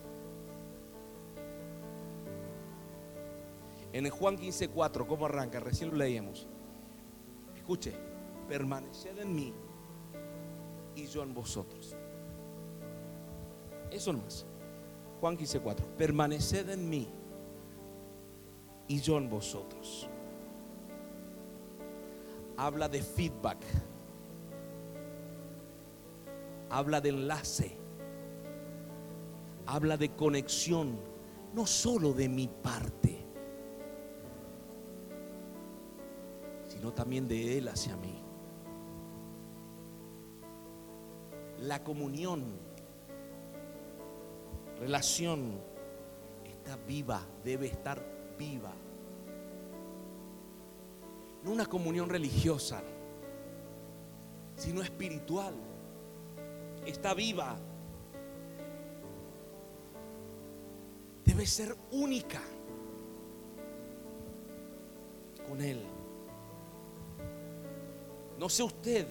[3.93, 5.59] en el Juan 15:4, ¿cómo arranca?
[5.59, 6.47] Recién lo leíamos.
[7.57, 7.95] Escuche,
[8.49, 9.53] permaneced en mí
[10.95, 11.76] y yo en vosotros.
[13.97, 14.45] Eso más.
[15.21, 15.87] Juan 15, 4.
[15.97, 17.09] Permaneced en mí
[18.89, 20.07] y yo en vosotros.
[22.59, 23.65] Habla de feedback.
[26.69, 27.79] Habla de enlace.
[29.65, 30.99] Habla de conexión.
[31.55, 33.25] No solo de mi parte,
[36.69, 38.23] sino también de Él hacia mí.
[41.61, 42.66] La comunión
[44.81, 45.61] relación
[46.45, 48.03] está viva, debe estar
[48.39, 48.73] viva.
[51.43, 52.83] No una comunión religiosa,
[54.57, 55.55] sino espiritual.
[56.85, 57.57] Está viva.
[61.25, 62.41] Debe ser única
[65.49, 65.83] con Él.
[68.39, 69.07] No sé usted,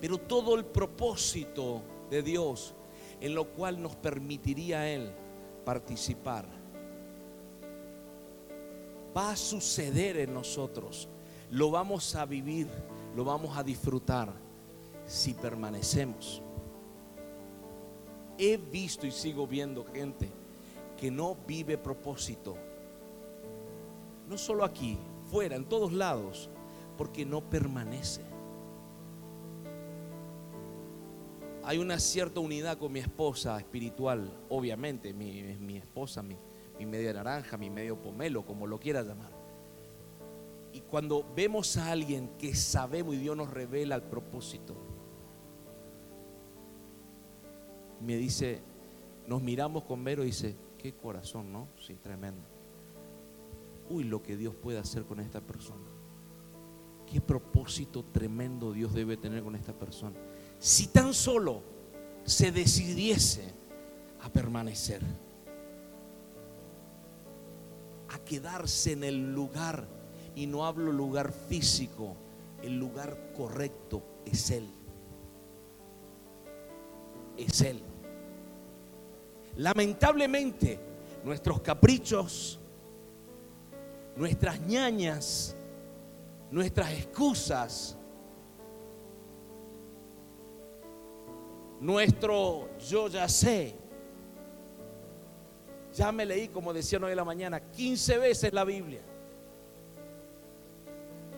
[0.00, 2.74] pero todo el propósito de Dios
[3.20, 5.12] en lo cual nos permitiría Él
[5.64, 6.46] participar.
[9.16, 11.08] Va a suceder en nosotros.
[11.50, 12.68] Lo vamos a vivir,
[13.14, 14.32] lo vamos a disfrutar
[15.06, 16.42] si permanecemos.
[18.38, 20.30] He visto y sigo viendo gente
[20.96, 22.56] que no vive propósito.
[24.28, 24.98] No solo aquí,
[25.30, 26.50] fuera, en todos lados,
[26.98, 28.22] porque no permanece.
[31.66, 36.36] Hay una cierta unidad con mi esposa espiritual, obviamente, mi, mi esposa, mi,
[36.78, 39.32] mi media naranja, mi medio pomelo, como lo quiera llamar.
[40.72, 44.76] Y cuando vemos a alguien que sabemos y Dios nos revela el propósito,
[48.00, 48.62] me dice,
[49.26, 51.66] nos miramos con Vero y dice, qué corazón, ¿no?
[51.84, 52.46] Sí, tremendo.
[53.90, 55.88] Uy, lo que Dios puede hacer con esta persona.
[57.10, 60.16] Qué propósito tremendo Dios debe tener con esta persona
[60.58, 61.62] si tan solo
[62.24, 63.52] se decidiese
[64.22, 65.02] a permanecer,
[68.08, 69.86] a quedarse en el lugar,
[70.34, 72.14] y no hablo lugar físico,
[72.62, 74.68] el lugar correcto es Él.
[77.36, 77.80] Es Él.
[79.56, 80.78] Lamentablemente,
[81.24, 82.60] nuestros caprichos,
[84.16, 85.56] nuestras ñañas,
[86.50, 87.95] nuestras excusas,
[91.86, 93.76] nuestro yo ya sé.
[95.94, 99.02] Ya me leí, como decía hoy en la mañana, 15 veces la Biblia.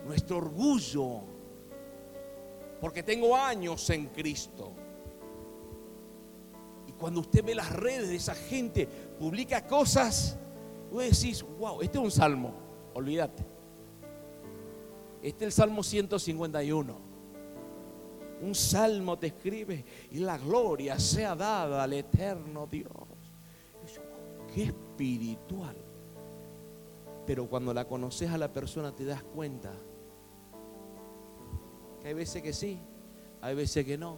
[0.07, 1.21] Nuestro orgullo,
[2.81, 4.73] porque tengo años en Cristo.
[6.87, 10.39] Y cuando usted ve las redes de esa gente, publica cosas,
[10.91, 12.55] vos decís, wow, este es un salmo,
[12.95, 13.45] olvídate.
[15.23, 17.08] Este es el Salmo 151
[18.41, 22.93] un salmo te escribe y la gloria sea dada al eterno Dios.
[24.55, 25.77] Qué espiritual.
[27.27, 29.73] Pero cuando la conoces a la persona te das cuenta
[32.01, 32.79] que hay veces que sí,
[33.41, 34.17] hay veces que no.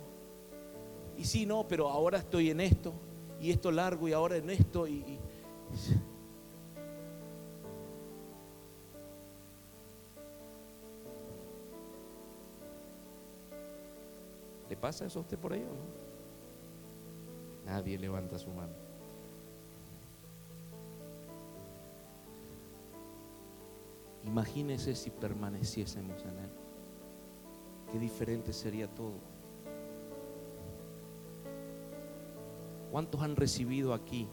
[1.17, 2.93] Y sí, no, pero ahora estoy en esto,
[3.41, 5.21] y esto largo, y ahora en esto, y, y
[14.71, 16.01] ¿Le pasa eso a usted por ahí o no?
[17.67, 18.73] Nadie levanta su mano.
[24.25, 26.51] Imagínese si permaneciésemos en Él.
[27.91, 29.19] Qué diferente sería todo.
[32.93, 34.29] ¿Cuántos han recibido aquí,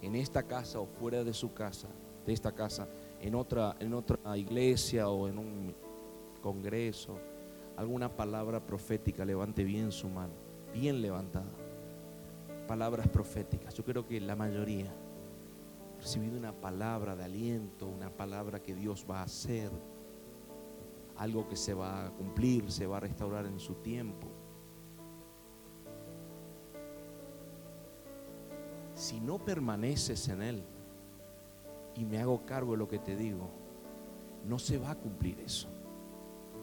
[0.00, 1.88] en esta casa o fuera de su casa,
[2.24, 2.88] de esta casa,
[3.20, 5.74] en otra, en otra iglesia o en un
[6.40, 7.18] congreso?
[7.76, 10.32] Alguna palabra profética, levante bien su mano,
[10.72, 11.52] bien levantada.
[12.66, 13.74] Palabras proféticas.
[13.74, 19.06] Yo creo que la mayoría ha recibido una palabra de aliento, una palabra que Dios
[19.08, 19.70] va a hacer,
[21.16, 24.26] algo que se va a cumplir, se va a restaurar en su tiempo.
[28.94, 30.64] Si no permaneces en Él,
[31.94, 33.50] y me hago cargo de lo que te digo,
[34.44, 35.75] no se va a cumplir eso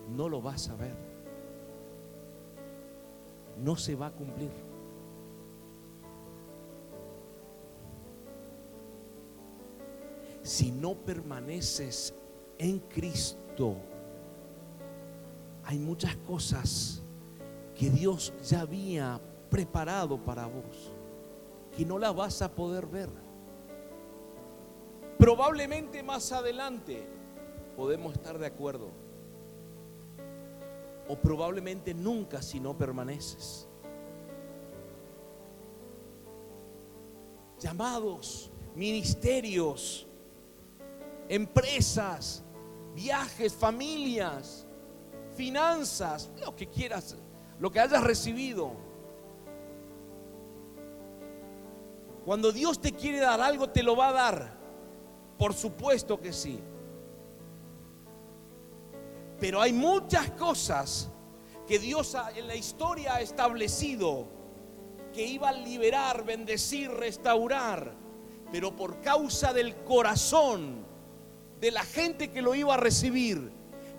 [0.10, 0.96] no lo vas a ver.
[3.58, 4.52] No se va a cumplir.
[10.42, 12.14] Si no permaneces
[12.58, 13.78] en Cristo,
[15.64, 17.02] hay muchas cosas
[17.76, 20.92] que Dios ya había preparado para vos,
[21.76, 23.10] que no las vas a poder ver.
[25.18, 27.08] Probablemente más adelante
[27.78, 29.03] podemos estar de acuerdo
[31.14, 33.68] o probablemente nunca si no permaneces.
[37.60, 40.08] Llamados, ministerios,
[41.30, 42.44] empresas,
[42.96, 44.66] viajes, familias,
[45.36, 47.16] finanzas, lo que quieras,
[47.60, 48.72] lo que hayas recibido.
[52.26, 54.58] Cuando Dios te quiere dar algo, te lo va a dar.
[55.38, 56.60] Por supuesto que sí.
[59.44, 61.10] Pero hay muchas cosas
[61.68, 64.26] que Dios en la historia ha establecido
[65.12, 67.94] que iba a liberar, bendecir, restaurar.
[68.54, 70.86] Pero por causa del corazón
[71.60, 73.52] de la gente que lo iba a recibir,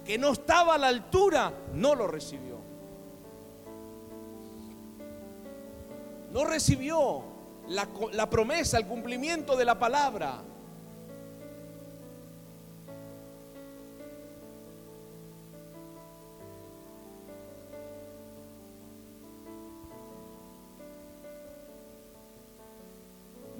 [0.03, 2.59] que no estaba a la altura, no lo recibió.
[6.32, 7.22] No recibió
[7.68, 10.42] la, la promesa, el cumplimiento de la palabra.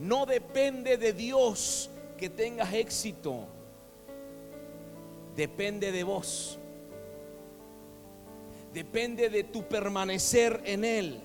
[0.05, 1.88] No depende de Dios
[2.18, 3.46] que tengas éxito.
[5.34, 6.59] Depende de vos.
[8.74, 11.22] Depende de tu permanecer en Él.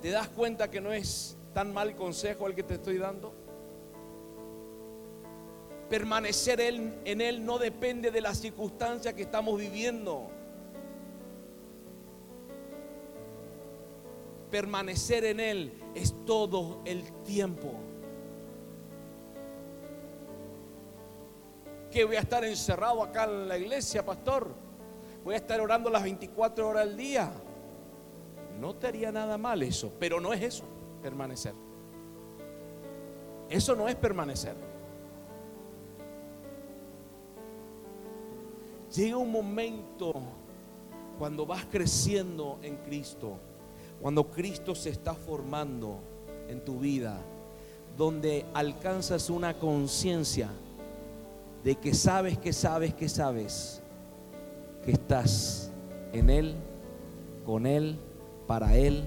[0.00, 3.34] ¿Te das cuenta que no es tan mal consejo el que te estoy dando?
[5.88, 10.30] Permanecer en Él no depende de las circunstancias que estamos viviendo.
[14.50, 17.72] Permanecer en Él es todo el tiempo.
[21.90, 24.48] Que voy a estar encerrado acá en la iglesia, pastor.
[25.24, 27.32] Voy a estar orando las 24 horas al día.
[28.58, 30.64] No te haría nada mal eso, pero no es eso,
[31.02, 31.54] permanecer.
[33.48, 34.54] Eso no es permanecer.
[38.94, 40.12] Llega un momento
[41.18, 43.38] cuando vas creciendo en Cristo
[44.00, 45.98] cuando Cristo se está formando
[46.48, 47.18] en tu vida,
[47.96, 50.48] donde alcanzas una conciencia
[51.62, 53.82] de que sabes, que sabes, que sabes,
[54.84, 55.70] que estás
[56.12, 56.54] en Él,
[57.44, 57.98] con Él,
[58.46, 59.04] para Él,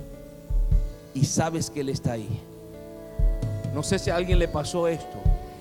[1.16, 2.40] y sabes que Él está ahí.
[3.74, 5.18] No sé si a alguien le pasó esto.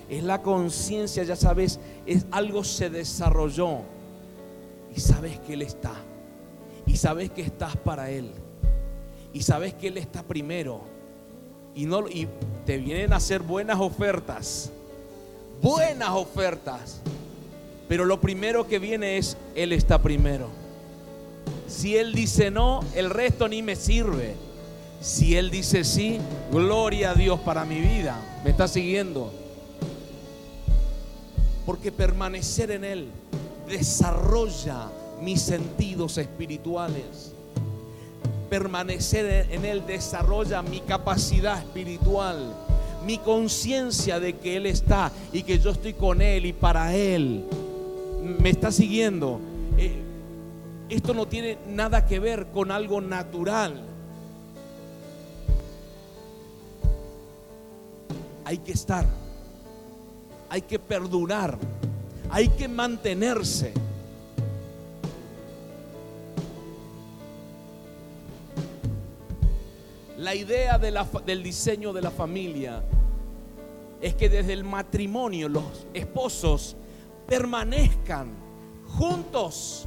[0.09, 3.79] Es la conciencia, ya sabes, es algo se desarrolló
[4.95, 5.95] y sabes que Él está.
[6.85, 8.42] Y sabes que estás para Él
[9.33, 10.81] y sabes que Él está primero
[11.75, 12.27] y, no, y
[12.65, 14.69] te vienen a hacer buenas ofertas,
[15.61, 17.01] buenas ofertas,
[17.87, 20.49] pero lo primero que viene es Él está primero.
[21.67, 24.35] Si Él dice no, el resto ni me sirve.
[25.01, 26.19] Si Él dice sí,
[26.51, 28.41] gloria a Dios para mi vida.
[28.43, 29.33] ¿Me está siguiendo?
[31.65, 33.07] Porque permanecer en Él
[33.67, 34.89] desarrolla
[35.21, 37.32] mis sentidos espirituales
[38.53, 42.53] permanecer en Él desarrolla mi capacidad espiritual,
[43.03, 47.45] mi conciencia de que Él está y que yo estoy con Él y para Él.
[48.21, 49.39] Me está siguiendo.
[49.75, 49.95] Eh,
[50.87, 53.81] esto no tiene nada que ver con algo natural.
[58.45, 59.07] Hay que estar,
[60.47, 61.57] hay que perdurar,
[62.29, 63.73] hay que mantenerse.
[70.23, 72.81] La idea del diseño de la familia
[73.99, 76.77] es que desde el matrimonio los esposos
[77.27, 78.31] permanezcan
[78.87, 79.85] juntos,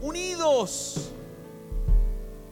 [0.00, 1.10] unidos,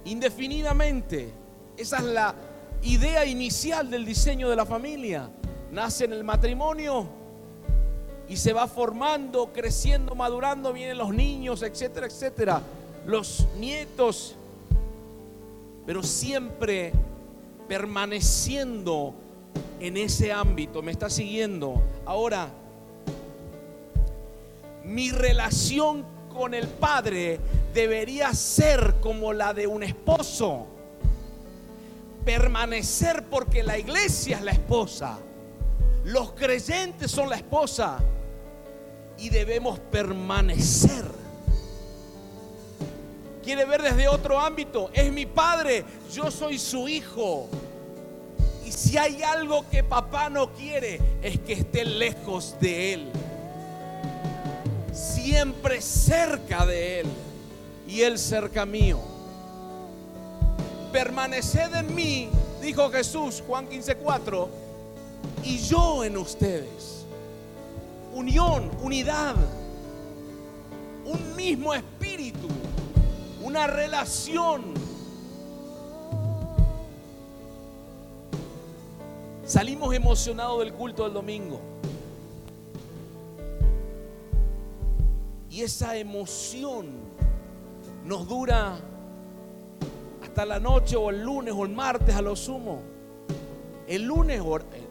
[0.05, 1.33] indefinidamente.
[1.75, 2.35] Esa es la
[2.83, 5.31] idea inicial del diseño de la familia.
[5.73, 7.07] Nace en el matrimonio
[8.29, 12.61] y se va formando, creciendo, madurando, vienen los niños, etcétera, etcétera,
[13.07, 14.37] los nietos
[15.87, 16.93] pero siempre
[17.69, 19.15] permaneciendo
[19.81, 20.83] en ese ámbito.
[20.83, 21.83] ¿Me está siguiendo?
[22.05, 22.49] Ahora,
[24.85, 27.39] mi relación con el Padre
[27.73, 30.67] debería ser como la de un esposo.
[32.25, 35.19] Permanecer porque la iglesia es la esposa.
[36.05, 37.99] Los creyentes son la esposa.
[39.19, 41.24] Y debemos permanecer
[43.45, 44.91] quiere ver desde otro ámbito.
[44.93, 47.49] Es mi padre, yo soy su hijo.
[48.65, 53.09] Y si hay algo que papá no quiere, es que esté lejos de él.
[54.93, 57.07] Siempre cerca de él
[57.87, 58.99] y él cerca mío.
[60.93, 62.31] Permaneced en mí,
[62.63, 64.49] dijo Jesús, Juan 15:4,
[65.43, 67.05] y yo en ustedes.
[68.15, 69.35] Unión, unidad,
[71.05, 71.94] un mismo espíritu
[73.55, 74.75] una relación.
[79.47, 81.61] Salimos emocionados del culto del domingo.
[85.51, 86.89] Y esa emoción
[88.05, 88.77] nos dura
[90.21, 92.83] hasta la noche o el lunes o el martes a lo sumo.
[93.87, 94.83] El lunes, eh,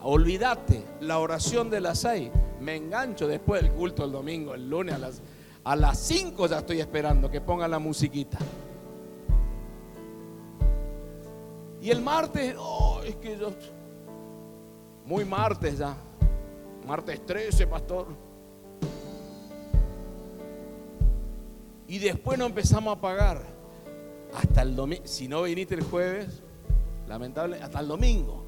[0.00, 2.30] olvídate, la oración de las seis.
[2.60, 5.22] Me engancho después del culto del domingo, el lunes a las
[5.64, 8.38] a las 5 ya estoy esperando que pongan la musiquita.
[11.80, 13.50] Y el martes, oh, es que yo,
[15.04, 15.96] muy martes ya,
[16.86, 18.06] martes 13, pastor.
[21.88, 23.42] Y después no empezamos a pagar.
[24.34, 26.42] Hasta el domingo, si no viniste el jueves,
[27.06, 28.41] lamentable, hasta el domingo.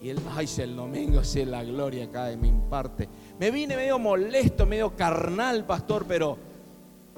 [0.00, 3.08] Y el, ay, si el domingo, si la gloria cae, me imparte.
[3.38, 6.36] Me vine medio molesto, medio carnal, pastor, pero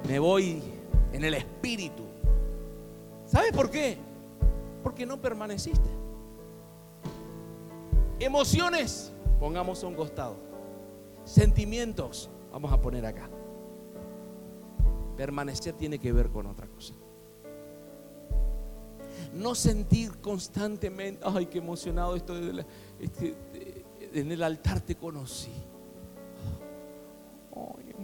[0.07, 0.61] me voy
[1.11, 2.03] en el espíritu.
[3.25, 3.97] ¿Sabes por qué?
[4.81, 5.89] Porque no permaneciste.
[8.19, 10.35] Emociones, pongamos a un costado.
[11.25, 13.29] Sentimientos, vamos a poner acá.
[15.15, 16.93] Permanecer tiene que ver con otra cosa.
[19.33, 22.65] No sentir constantemente, ay, qué emocionado estoy,
[22.99, 23.35] este,
[24.13, 25.51] en el altar te conocí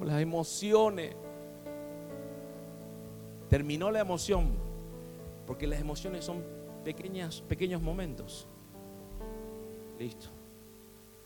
[0.06, 1.16] las emociones.
[3.50, 4.50] Terminó la emoción,
[5.46, 6.44] porque las emociones son
[6.84, 8.48] pequeñas, pequeños momentos.
[10.00, 10.28] Listo.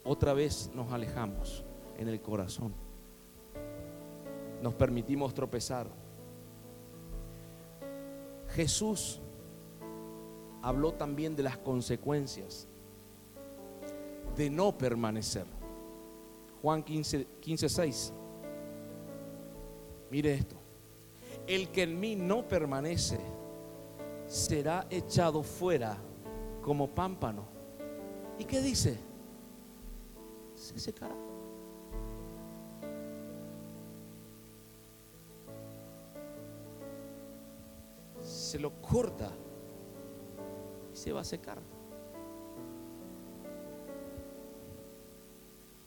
[0.03, 1.63] Otra vez nos alejamos
[1.97, 2.73] en el corazón.
[4.61, 5.87] Nos permitimos tropezar.
[8.49, 9.21] Jesús
[10.61, 12.67] habló también de las consecuencias
[14.35, 15.45] de no permanecer.
[16.61, 18.13] Juan 15, 15 6.
[20.11, 20.55] Mire esto.
[21.47, 23.19] El que en mí no permanece
[24.27, 25.97] será echado fuera
[26.61, 27.45] como pámpano.
[28.37, 28.97] ¿Y qué dice?
[30.55, 31.15] Se secará.
[38.21, 39.31] Se lo corta
[40.99, 41.59] se va a secar.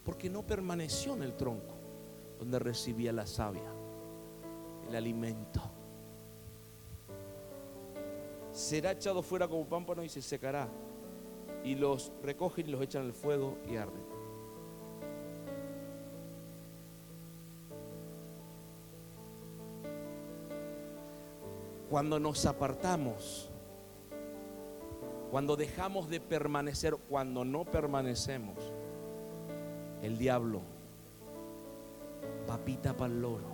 [0.04, 1.76] Porque no permaneció en el tronco
[2.38, 3.70] donde recibía la savia
[4.88, 5.60] el alimento.
[8.50, 10.68] Será echado fuera como pámpano y se secará.
[11.64, 14.12] Y los recogen y los echan al fuego y arden.
[21.88, 23.51] Cuando nos apartamos,
[25.32, 28.54] cuando dejamos de permanecer, cuando no permanecemos,
[30.02, 30.60] el diablo,
[32.46, 33.46] papita para el loro,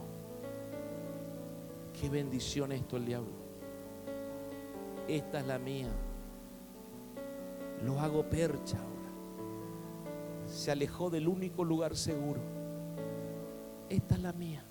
[2.00, 3.32] Qué bendición esto el diablo.
[5.06, 5.88] Esta es la mía.
[7.84, 10.48] lo hago percha ahora.
[10.48, 12.40] Se alejó del único lugar seguro.
[13.88, 14.64] Esta es la mía.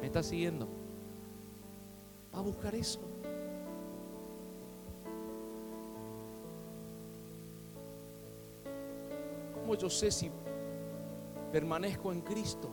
[0.00, 0.68] ¿Me está siguiendo?
[2.32, 3.15] Va a buscar eso.
[9.66, 10.30] ¿Cómo yo sé si
[11.50, 12.70] permanezco en Cristo?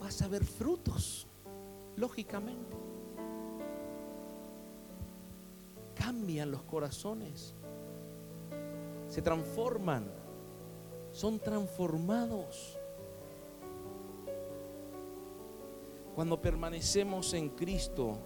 [0.00, 1.28] Vas a ver frutos,
[1.94, 2.76] lógicamente.
[5.94, 7.54] Cambian los corazones,
[9.06, 10.10] se transforman,
[11.12, 12.76] son transformados.
[16.16, 18.18] Cuando permanecemos en Cristo,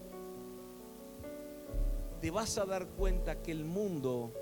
[2.22, 4.32] te vas a dar cuenta que el mundo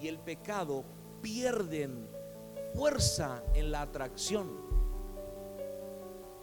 [0.00, 0.95] y el pecado
[1.26, 2.06] pierden
[2.72, 4.48] fuerza en la atracción.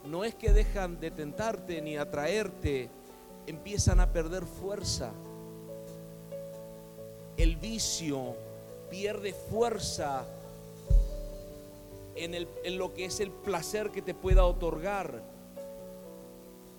[0.04, 2.90] No es que dejan de tentarte ni atraerte,
[3.48, 5.14] empiezan a perder fuerza.
[7.38, 8.36] El vicio
[8.90, 10.26] pierde fuerza
[12.16, 15.24] en, en lo que es el placer que te pueda otorgar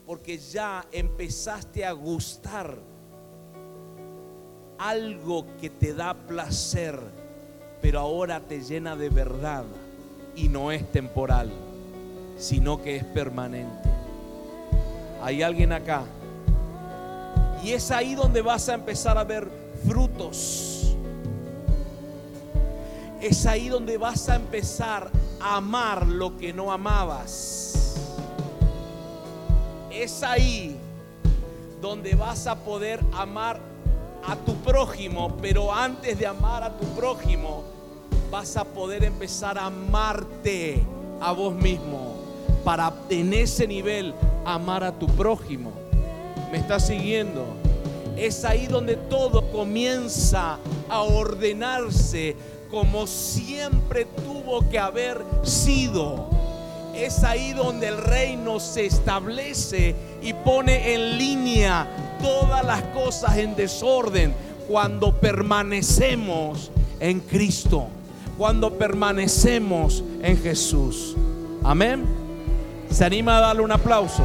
[0.04, 2.76] porque ya empezaste a gustar
[4.76, 7.00] algo que te da placer,
[7.84, 9.62] pero ahora te llena de verdad
[10.34, 11.50] y no es temporal,
[12.38, 13.90] sino que es permanente.
[15.22, 16.04] Hay alguien acá.
[17.62, 19.46] Y es ahí donde vas a empezar a ver
[19.86, 20.96] frutos.
[23.20, 28.00] Es ahí donde vas a empezar a amar lo que no amabas
[29.90, 30.74] es ahí
[31.82, 33.60] donde vas a poder amar
[34.26, 37.73] a tu prójimo, pero antes de amar a tu prójimo,
[38.30, 40.82] vas a poder empezar a amarte
[41.20, 42.16] a vos mismo,
[42.64, 44.14] para en ese nivel
[44.44, 45.72] amar a tu prójimo.
[46.50, 47.44] ¿Me estás siguiendo?
[48.16, 50.58] Es ahí donde todo comienza
[50.88, 52.36] a ordenarse
[52.70, 56.28] como siempre tuvo que haber sido
[56.96, 61.86] es ahí donde el reino se establece y pone en línea
[62.22, 64.34] todas las cosas en desorden
[64.68, 66.70] cuando permanecemos
[67.00, 67.88] en Cristo,
[68.36, 71.16] cuando permanecemos en Jesús.
[71.62, 72.04] Amén.
[72.90, 74.24] ¿Se anima a darle un aplauso?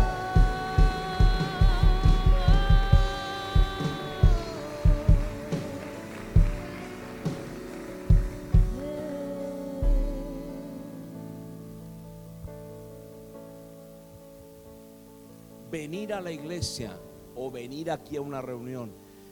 [15.72, 17.00] venir a la iglesia
[17.36, 18.92] o venir aquí a una reunión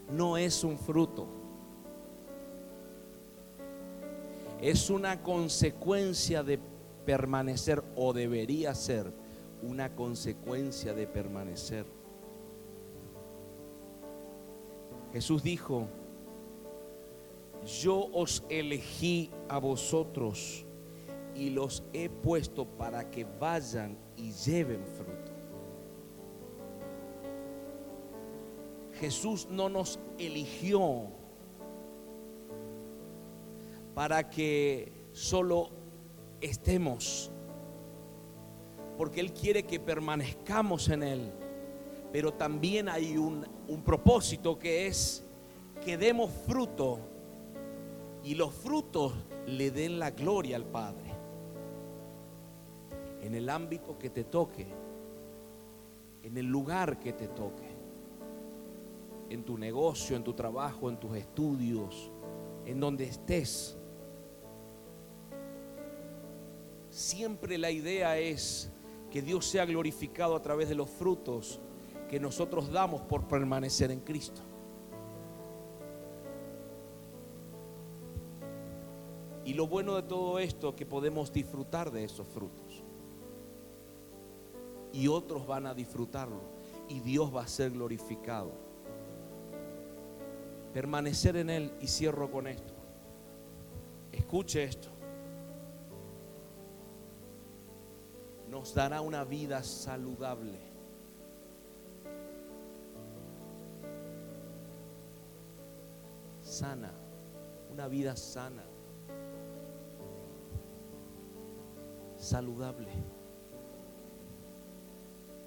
[0.10, 1.47] no es un fruto.
[4.62, 6.60] Es una consecuencia de
[7.06, 9.14] permanecer o debería ser
[9.62, 11.86] una consecuencia de permanecer.
[15.14, 15.88] Jesús dijo,
[17.82, 20.66] yo os elegí a vosotros
[21.36, 25.32] y los he puesto para que vayan y lleven fruto.
[29.00, 31.17] Jesús no nos eligió
[33.98, 35.72] para que solo
[36.40, 37.32] estemos,
[38.96, 41.32] porque Él quiere que permanezcamos en Él,
[42.12, 45.26] pero también hay un, un propósito que es
[45.84, 47.00] que demos fruto
[48.24, 49.14] y los frutos
[49.48, 51.12] le den la gloria al Padre.
[53.24, 54.68] En el ámbito que te toque,
[56.22, 57.66] en el lugar que te toque
[59.32, 62.12] en tu negocio, en tu trabajo, en tus estudios,
[62.68, 63.77] en donde estés.
[66.98, 68.72] Siempre la idea es
[69.12, 71.60] que Dios sea glorificado a través de los frutos
[72.10, 74.42] que nosotros damos por permanecer en Cristo.
[79.46, 82.84] Y lo bueno de todo esto es que podemos disfrutar de esos frutos.
[84.92, 86.42] Y otros van a disfrutarlo.
[86.90, 88.54] Y Dios va a ser glorificado
[90.74, 92.74] permanecer en Él y cierro con esto.
[94.12, 94.97] Escuche esto.
[98.58, 100.58] Nos dará una vida saludable.
[106.42, 106.92] Sana,
[107.72, 108.64] una vida sana,
[112.18, 112.88] saludable.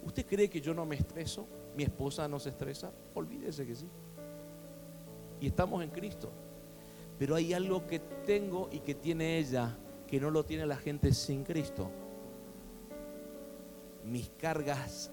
[0.05, 1.49] ¿Usted cree que yo no me estreso?
[1.75, 2.93] ¿Mi esposa no se estresa?
[3.15, 3.89] Olvídese que sí
[5.41, 6.31] y estamos en Cristo.
[7.19, 11.13] Pero hay algo que tengo y que tiene ella que no lo tiene la gente
[11.13, 11.91] sin Cristo.
[14.11, 15.09] Mis cargas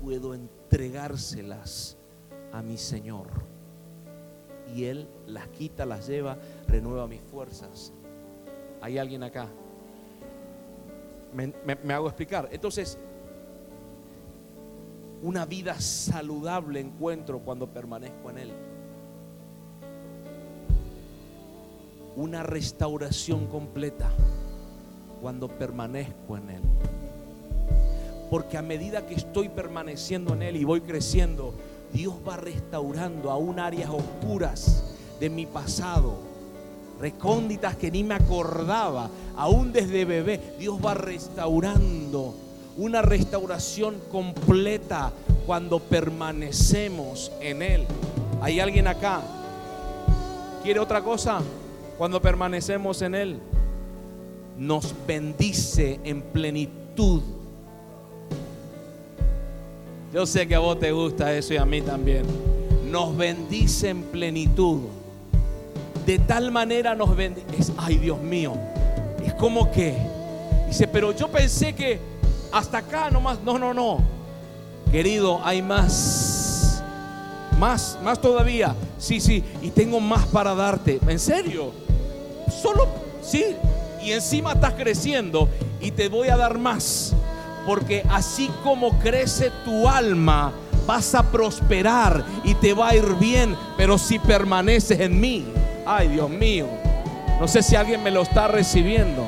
[0.00, 1.96] puedo entregárselas
[2.52, 3.26] a mi Señor.
[4.72, 7.92] y Él las quita, las lleva, renueva mis fuerzas.
[8.80, 9.48] ¿Hay alguien acá?
[11.34, 12.48] Me, hago explicar.
[12.52, 12.96] Entonces,
[15.22, 18.52] una vida saludable encuentro cuando permanezco en Él.
[22.14, 24.08] Una restauración completa
[25.20, 26.62] cuando permanezco en Él.
[28.30, 31.52] Porque a medida que estoy permaneciendo en Él y voy creciendo,
[31.92, 34.84] Dios va restaurando aún áreas oscuras
[35.18, 36.14] de mi pasado,
[37.00, 42.34] recónditas que ni me acordaba, aún desde bebé, Dios va restaurando
[42.76, 45.12] una restauración completa
[45.44, 47.84] cuando permanecemos en Él.
[48.40, 49.22] ¿Hay alguien acá?
[50.62, 51.40] ¿Quiere otra cosa?
[51.98, 53.40] Cuando permanecemos en Él,
[54.56, 57.22] nos bendice en plenitud
[60.12, 62.24] yo sé que a vos te gusta eso y a mí también.
[62.90, 64.80] Nos bendice en plenitud.
[66.04, 67.72] De tal manera nos bendice.
[67.76, 68.54] Ay, Dios mío.
[69.24, 69.96] Es como que.
[70.66, 72.00] Dice, pero yo pensé que
[72.50, 73.40] hasta acá nomás.
[73.44, 73.98] No, no, no.
[74.90, 76.82] Querido, hay más.
[77.56, 78.74] Más, más todavía.
[78.98, 79.44] Sí, sí.
[79.62, 80.98] Y tengo más para darte.
[81.06, 81.70] ¿En serio?
[82.60, 82.88] Solo,
[83.22, 83.54] sí.
[84.02, 85.48] Y encima estás creciendo
[85.80, 87.14] y te voy a dar más
[87.66, 90.52] porque así como crece tu alma,
[90.86, 95.46] vas a prosperar y te va a ir bien, pero si permaneces en mí,
[95.86, 96.66] ay Dios mío,
[97.40, 99.24] no sé si alguien me lo está recibiendo.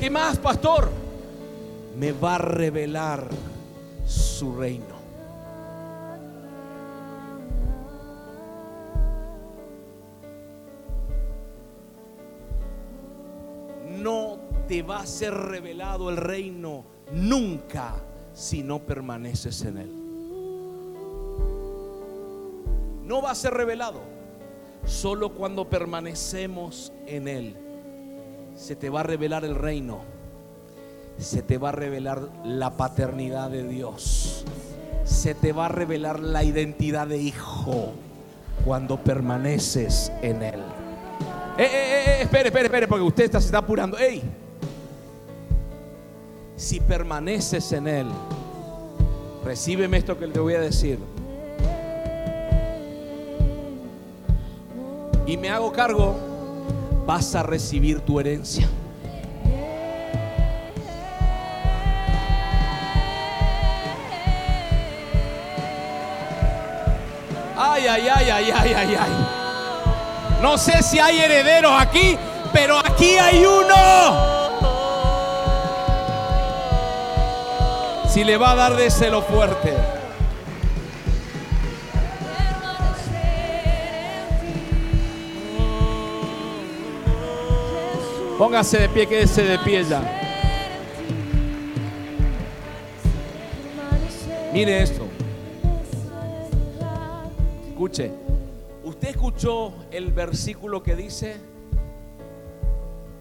[0.00, 0.90] ¿Qué más, pastor?
[1.96, 3.28] Me va a revelar
[4.06, 4.93] su reino.
[14.04, 14.38] No
[14.68, 17.94] te va a ser revelado el reino nunca
[18.34, 19.90] si no permaneces en él.
[23.02, 24.00] No va a ser revelado
[24.84, 27.56] solo cuando permanecemos en él.
[28.54, 30.00] Se te va a revelar el reino.
[31.16, 34.44] Se te va a revelar la paternidad de Dios.
[35.04, 37.92] Se te va a revelar la identidad de hijo
[38.66, 40.83] cuando permaneces en él.
[41.56, 43.96] Eh, eh, eh, eh, espere, espere, espere, porque usted está, se está apurando.
[43.96, 44.22] Ey,
[46.56, 48.06] si permaneces en Él,
[49.44, 50.98] recíbeme esto que le voy a decir.
[55.26, 56.16] Y me hago cargo,
[57.06, 58.68] vas a recibir tu herencia.
[67.56, 69.43] Ay, ay, ay, ay, ay, ay, ay.
[70.44, 72.18] No sé si hay herederos aquí,
[72.52, 73.74] pero aquí hay uno.
[78.10, 79.72] Si le va a dar de celo fuerte.
[88.36, 90.02] Póngase de pie, quédese de pie ya.
[94.52, 95.06] Mire esto.
[97.70, 98.23] Escuche.
[99.34, 101.36] ¿Usted escuchó el versículo que dice,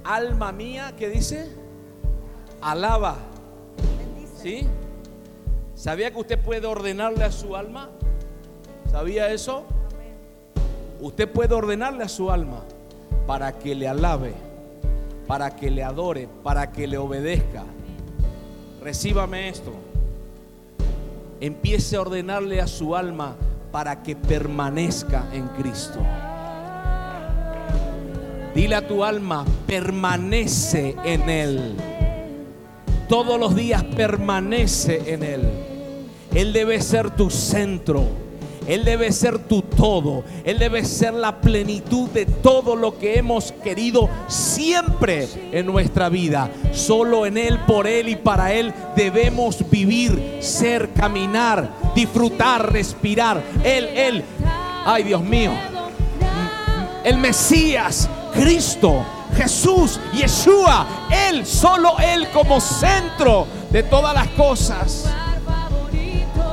[0.04, 1.50] alma mía, que dice?
[2.62, 3.16] Alaba.
[4.40, 4.68] ¿Sí?
[5.74, 7.90] ¿Sabía que usted puede ordenarle a su alma?
[8.92, 9.66] ¿Sabía eso?
[11.02, 12.62] Usted puede ordenarle a su alma
[13.26, 14.34] para que le alabe,
[15.26, 17.64] para que le adore, para que le obedezca.
[18.84, 19.72] Recíbame esto.
[21.42, 23.36] Empiece a ordenarle a su alma
[23.74, 26.00] para que permanezca en Cristo.
[28.54, 31.76] Dile a tu alma, permanece en Él.
[33.10, 35.42] Todos los días permanece en Él.
[36.36, 38.06] Él debe ser tu centro.
[38.68, 40.24] Él debe ser tu todo.
[40.44, 46.50] Él debe ser la plenitud de todo lo que hemos querido siempre en nuestra vida.
[46.72, 53.42] Solo en Él, por Él y para Él debemos vivir, ser, caminar, disfrutar, respirar.
[53.64, 54.24] Él, Él.
[54.86, 55.52] Ay Dios mío.
[57.04, 59.04] El Mesías, Cristo,
[59.36, 61.08] Jesús, Yeshua.
[61.30, 65.06] Él, solo Él como centro de todas las cosas.